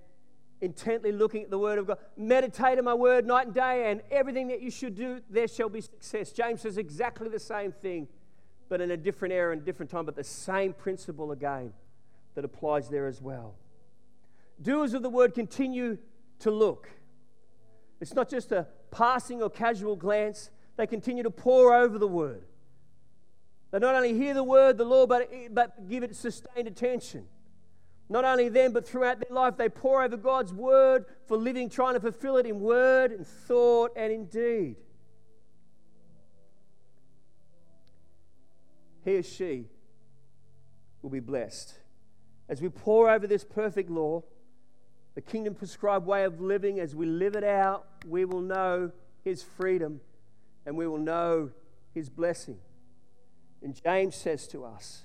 intently 0.65 1.13
looking 1.13 1.43
at 1.43 1.51
the 1.51 1.59
Word 1.59 1.79
of 1.79 1.87
God? 1.87 1.99
Meditate 2.17 2.79
on 2.79 2.85
my 2.85 2.95
Word 2.95 3.27
night 3.27 3.47
and 3.47 3.55
day, 3.55 3.91
and 3.91 4.01
everything 4.11 4.49
that 4.49 4.63
you 4.63 4.71
should 4.71 4.95
do, 4.95 5.21
there 5.31 5.49
shall 5.49 5.69
be 5.69 5.81
success. 5.81 6.33
James 6.33 6.63
says 6.63 6.79
exactly 6.79 7.29
the 7.29 7.39
same 7.39 7.73
thing, 7.73 8.09
but 8.69 8.81
in 8.81 8.91
a 8.91 8.97
different 8.97 9.33
era 9.33 9.53
and 9.53 9.65
different 9.65 9.91
time, 9.91 10.07
but 10.07 10.17
the 10.17 10.25
same 10.25 10.73
principle 10.73 11.33
again 11.33 11.73
that 12.35 12.45
applies 12.45 12.89
there 12.89 13.07
as 13.07 13.21
well. 13.21 13.55
Doers 14.61 14.95
of 14.95 15.03
the 15.03 15.11
Word 15.11 15.35
continue 15.35 15.99
to 16.41 16.51
look. 16.51 16.89
It's 18.01 18.15
not 18.15 18.29
just 18.29 18.53
a 18.53 18.67
passing 18.91 19.43
or 19.43 19.51
casual 19.51 19.97
glance, 19.97 20.51
they 20.77 20.87
continue 20.87 21.23
to 21.23 21.31
pore 21.31 21.75
over 21.75 21.99
the 21.99 22.09
word. 22.09 22.45
They 23.71 23.79
not 23.79 23.95
only 23.95 24.15
hear 24.15 24.35
the 24.35 24.45
word, 24.45 24.79
the 24.79 24.85
law, 24.85 25.07
but, 25.07 25.31
but 25.51 25.89
give 25.89 26.03
it 26.03 26.15
sustained 26.15 26.69
attention. 26.69 27.27
Not 28.09 28.25
only 28.25 28.49
them, 28.49 28.73
but 28.73 28.87
throughout 28.87 29.21
their 29.21 29.35
life, 29.35 29.57
they 29.57 29.69
pour 29.69 30.03
over 30.03 30.17
God's 30.17 30.53
word 30.53 31.07
for 31.27 31.37
living, 31.37 31.71
trying 31.71 31.95
to 31.95 32.01
fulfill 32.01 32.37
it 32.37 32.47
in 32.47 32.61
word 32.61 33.13
and 33.13 33.27
thought 33.27 33.93
and 33.97 34.13
in 34.13 34.27
deed. 34.27 34.77
He 39.05 39.17
or 39.17 39.23
she 39.23 39.67
will 41.03 41.11
be 41.11 41.21
blessed. 41.21 41.75
As 42.49 42.61
we 42.61 42.69
pour 42.69 43.11
over 43.11 43.27
this 43.27 43.45
perfect 43.45 43.91
law, 43.91 44.23
the 45.15 45.21
kingdom 45.21 45.55
prescribed 45.55 46.07
way 46.07 46.25
of 46.25 46.41
living, 46.41 46.81
as 46.81 46.95
we 46.95 47.07
live 47.07 47.37
it 47.37 47.45
out, 47.45 47.87
we 48.07 48.25
will 48.25 48.41
know 48.41 48.91
His 49.23 49.43
freedom 49.43 50.01
and 50.67 50.77
we 50.77 50.87
will 50.87 50.99
know 50.99 51.51
His 51.95 52.09
blessing. 52.09 52.59
And 53.63 53.81
James 53.83 54.15
says 54.15 54.47
to 54.49 54.65
us, 54.65 55.03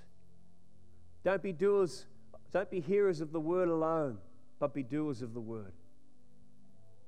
don't 1.23 1.43
be 1.43 1.51
doers, 1.51 2.05
don't 2.51 2.69
be 2.69 2.79
hearers 2.79 3.21
of 3.21 3.31
the 3.31 3.39
word 3.39 3.69
alone, 3.69 4.17
but 4.59 4.73
be 4.73 4.83
doers 4.83 5.21
of 5.21 5.33
the 5.33 5.39
word. 5.39 5.73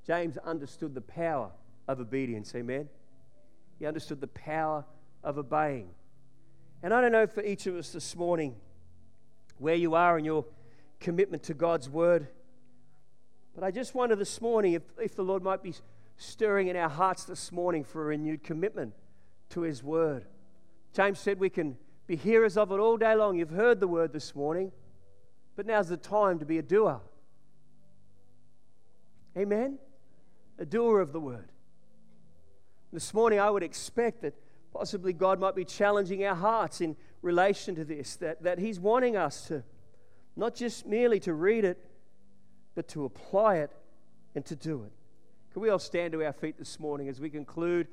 James 0.06 0.36
understood 0.38 0.94
the 0.94 1.00
power 1.00 1.50
of 1.88 2.00
obedience, 2.00 2.54
amen? 2.54 2.88
He 3.78 3.86
understood 3.86 4.20
the 4.20 4.28
power 4.28 4.84
of 5.22 5.38
obeying. 5.38 5.88
And 6.82 6.92
I 6.92 7.00
don't 7.00 7.12
know 7.12 7.26
for 7.26 7.42
each 7.42 7.66
of 7.66 7.76
us 7.76 7.90
this 7.90 8.16
morning 8.16 8.56
where 9.58 9.74
you 9.74 9.94
are 9.94 10.18
in 10.18 10.24
your 10.24 10.44
commitment 10.98 11.44
to 11.44 11.54
God's 11.54 11.88
word. 11.88 12.26
But 13.54 13.64
I 13.64 13.70
just 13.70 13.94
wonder 13.94 14.16
this 14.16 14.40
morning 14.40 14.72
if, 14.72 14.82
if 15.00 15.14
the 15.14 15.22
Lord 15.22 15.42
might 15.42 15.62
be 15.62 15.74
stirring 16.16 16.68
in 16.68 16.76
our 16.76 16.88
hearts 16.88 17.24
this 17.24 17.52
morning 17.52 17.84
for 17.84 18.02
a 18.02 18.06
renewed 18.06 18.42
commitment 18.42 18.94
to 19.50 19.62
His 19.62 19.82
word. 19.82 20.24
James 20.92 21.18
said 21.18 21.38
we 21.38 21.50
can 21.50 21.76
be 22.06 22.16
hearers 22.16 22.56
of 22.56 22.72
it 22.72 22.78
all 22.78 22.96
day 22.96 23.14
long. 23.14 23.36
You've 23.36 23.50
heard 23.50 23.80
the 23.80 23.88
word 23.88 24.12
this 24.12 24.34
morning, 24.34 24.72
but 25.56 25.66
now's 25.66 25.88
the 25.88 25.96
time 25.96 26.38
to 26.38 26.44
be 26.44 26.58
a 26.58 26.62
doer. 26.62 27.00
Amen? 29.36 29.78
A 30.58 30.64
doer 30.64 31.00
of 31.00 31.12
the 31.12 31.20
word. 31.20 31.48
This 32.92 33.14
morning, 33.14 33.40
I 33.40 33.48
would 33.48 33.62
expect 33.62 34.22
that 34.22 34.34
possibly 34.72 35.12
God 35.12 35.40
might 35.40 35.54
be 35.54 35.64
challenging 35.64 36.24
our 36.24 36.34
hearts 36.34 36.80
in 36.80 36.96
relation 37.22 37.74
to 37.76 37.84
this, 37.84 38.16
that, 38.16 38.42
that 38.42 38.58
He's 38.58 38.78
wanting 38.78 39.16
us 39.16 39.46
to 39.48 39.62
not 40.36 40.54
just 40.54 40.86
merely 40.86 41.20
to 41.20 41.32
read 41.32 41.64
it, 41.64 41.78
but 42.74 42.88
to 42.88 43.04
apply 43.04 43.56
it 43.56 43.70
and 44.34 44.44
to 44.46 44.56
do 44.56 44.82
it. 44.84 44.92
Can 45.52 45.62
we 45.62 45.68
all 45.68 45.78
stand 45.78 46.12
to 46.12 46.24
our 46.24 46.32
feet 46.32 46.58
this 46.58 46.80
morning 46.80 47.08
as 47.08 47.20
we 47.20 47.28
conclude 47.28 47.86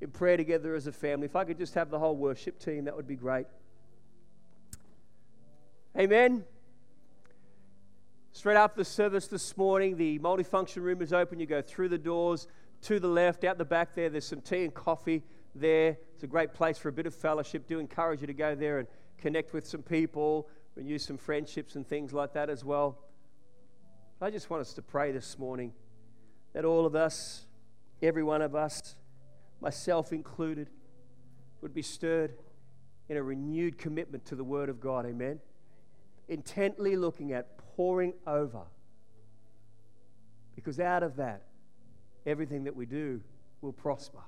in 0.00 0.10
prayer 0.10 0.36
together 0.36 0.74
as 0.74 0.86
a 0.86 0.92
family? 0.92 1.26
If 1.26 1.36
I 1.36 1.44
could 1.44 1.58
just 1.58 1.74
have 1.74 1.90
the 1.90 1.98
whole 1.98 2.16
worship 2.16 2.58
team, 2.58 2.84
that 2.84 2.96
would 2.96 3.06
be 3.06 3.14
great. 3.14 3.46
Amen. 5.96 6.44
Straight 8.36 8.56
after 8.56 8.78
the 8.78 8.84
service 8.84 9.28
this 9.28 9.56
morning, 9.56 9.96
the 9.96 10.18
multifunction 10.18 10.82
room 10.82 11.00
is 11.00 11.12
open. 11.12 11.38
You 11.38 11.46
go 11.46 11.62
through 11.62 11.88
the 11.88 11.98
doors 11.98 12.48
to 12.82 12.98
the 12.98 13.06
left, 13.06 13.44
out 13.44 13.58
the 13.58 13.64
back 13.64 13.94
there. 13.94 14.10
There's 14.10 14.26
some 14.26 14.40
tea 14.40 14.64
and 14.64 14.74
coffee 14.74 15.22
there. 15.54 15.98
It's 16.14 16.24
a 16.24 16.26
great 16.26 16.52
place 16.52 16.76
for 16.76 16.88
a 16.88 16.92
bit 16.92 17.06
of 17.06 17.14
fellowship. 17.14 17.68
Do 17.68 17.78
encourage 17.78 18.22
you 18.22 18.26
to 18.26 18.34
go 18.34 18.56
there 18.56 18.80
and 18.80 18.88
connect 19.18 19.52
with 19.52 19.64
some 19.64 19.82
people, 19.82 20.48
renew 20.74 20.98
some 20.98 21.16
friendships 21.16 21.76
and 21.76 21.86
things 21.86 22.12
like 22.12 22.32
that 22.32 22.50
as 22.50 22.64
well. 22.64 22.98
I 24.20 24.32
just 24.32 24.50
want 24.50 24.62
us 24.62 24.72
to 24.74 24.82
pray 24.82 25.12
this 25.12 25.38
morning 25.38 25.72
that 26.54 26.64
all 26.64 26.86
of 26.86 26.96
us, 26.96 27.46
every 28.02 28.24
one 28.24 28.42
of 28.42 28.56
us, 28.56 28.96
myself 29.60 30.12
included, 30.12 30.70
would 31.60 31.72
be 31.72 31.82
stirred 31.82 32.34
in 33.08 33.16
a 33.16 33.22
renewed 33.22 33.78
commitment 33.78 34.24
to 34.26 34.34
the 34.34 34.44
Word 34.44 34.68
of 34.68 34.80
God. 34.80 35.06
Amen. 35.06 35.38
Intently 36.26 36.96
looking 36.96 37.32
at 37.32 37.53
pouring 37.76 38.14
over. 38.26 38.62
Because 40.54 40.78
out 40.78 41.02
of 41.02 41.16
that, 41.16 41.42
everything 42.26 42.64
that 42.64 42.76
we 42.76 42.86
do 42.86 43.20
will 43.60 43.72
prosper. 43.72 44.20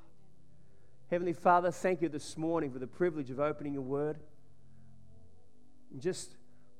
Heavenly 1.10 1.32
Father, 1.32 1.70
thank 1.70 2.02
you 2.02 2.08
this 2.08 2.36
morning 2.36 2.72
for 2.72 2.78
the 2.78 2.86
privilege 2.86 3.30
of 3.30 3.38
opening 3.38 3.74
your 3.74 3.82
word. 3.82 4.18
And 5.92 6.00
just, 6.00 6.34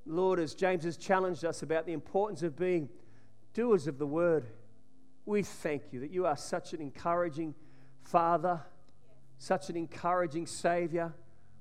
Lord, 0.05 0.41
as 0.41 0.55
James 0.55 0.85
has 0.85 0.97
challenged 0.97 1.45
us 1.45 1.63
about 1.63 1.87
the 1.87 1.93
importance 1.93 2.43
of 2.43 2.57
being 2.57 2.89
doers 3.55 3.87
of 3.87 3.99
the 3.99 4.07
word, 4.07 4.47
we 5.25 5.43
thank 5.43 5.93
you 5.93 6.01
that 6.01 6.11
you 6.11 6.27
are 6.27 6.37
such 6.37 6.73
an 6.73 6.81
encouraging 6.81 7.55
Father, 8.03 8.61
such 9.39 9.71
an 9.71 9.77
encouraging 9.77 10.47
Savior. 10.47 11.13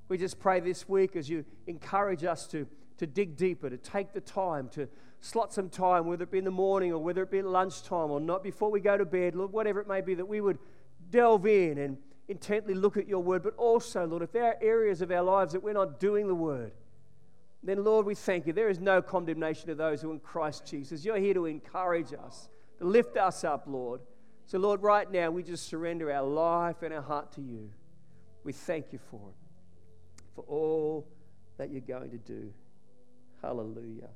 We 0.07 0.17
just 0.17 0.39
pray 0.39 0.59
this 0.59 0.89
week 0.89 1.15
as 1.15 1.29
you 1.29 1.45
encourage 1.67 2.23
us 2.23 2.47
to, 2.47 2.67
to 2.97 3.07
dig 3.07 3.35
deeper, 3.35 3.69
to 3.69 3.77
take 3.77 4.13
the 4.13 4.21
time, 4.21 4.69
to 4.69 4.87
slot 5.19 5.53
some 5.53 5.69
time, 5.69 6.05
whether 6.05 6.23
it 6.23 6.31
be 6.31 6.37
in 6.37 6.45
the 6.45 6.51
morning 6.51 6.91
or 6.91 6.99
whether 6.99 7.23
it 7.23 7.31
be 7.31 7.39
at 7.39 7.45
lunchtime 7.45 8.11
or 8.11 8.19
not 8.19 8.43
before 8.43 8.71
we 8.71 8.79
go 8.79 8.97
to 8.97 9.05
bed, 9.05 9.35
Lord, 9.35 9.51
whatever 9.51 9.81
it 9.81 9.87
may 9.87 10.01
be, 10.01 10.15
that 10.15 10.27
we 10.27 10.41
would 10.41 10.59
delve 11.09 11.45
in 11.45 11.77
and 11.77 11.97
intently 12.27 12.73
look 12.73 12.97
at 12.97 13.07
your 13.07 13.21
word, 13.21 13.43
but 13.43 13.55
also, 13.57 14.05
Lord, 14.05 14.23
if 14.23 14.31
there 14.31 14.45
are 14.45 14.57
areas 14.61 15.01
of 15.01 15.11
our 15.11 15.21
lives 15.21 15.53
that 15.53 15.63
we're 15.63 15.73
not 15.73 15.99
doing 15.99 16.27
the 16.27 16.35
word, 16.35 16.71
then, 17.63 17.83
Lord, 17.83 18.05
we 18.05 18.13
thank 18.13 18.45
you. 18.45 18.53
There 18.53 18.69
is 18.69 18.79
no 18.79 19.01
condemnation 19.01 19.71
of 19.71 19.77
those 19.77 20.01
who 20.01 20.11
are 20.11 20.13
in 20.13 20.19
Christ 20.19 20.67
Jesus. 20.67 21.03
You're 21.03 21.17
here 21.17 21.33
to 21.33 21.47
encourage 21.47 22.13
us, 22.13 22.47
to 22.77 22.85
lift 22.85 23.17
us 23.17 23.43
up, 23.43 23.63
Lord. 23.65 24.01
So, 24.45 24.59
Lord, 24.59 24.83
right 24.83 25.11
now, 25.11 25.31
we 25.31 25.41
just 25.41 25.67
surrender 25.67 26.11
our 26.11 26.23
life 26.27 26.83
and 26.83 26.93
our 26.93 27.01
heart 27.01 27.31
to 27.33 27.41
you. 27.41 27.71
We 28.43 28.53
thank 28.53 28.93
you 28.93 28.99
for 29.09 29.21
it, 29.29 29.35
for 30.35 30.43
all 30.47 31.07
that 31.57 31.71
you're 31.71 31.81
going 31.81 32.11
to 32.11 32.19
do. 32.19 32.53
Hallelujah. 33.45 34.09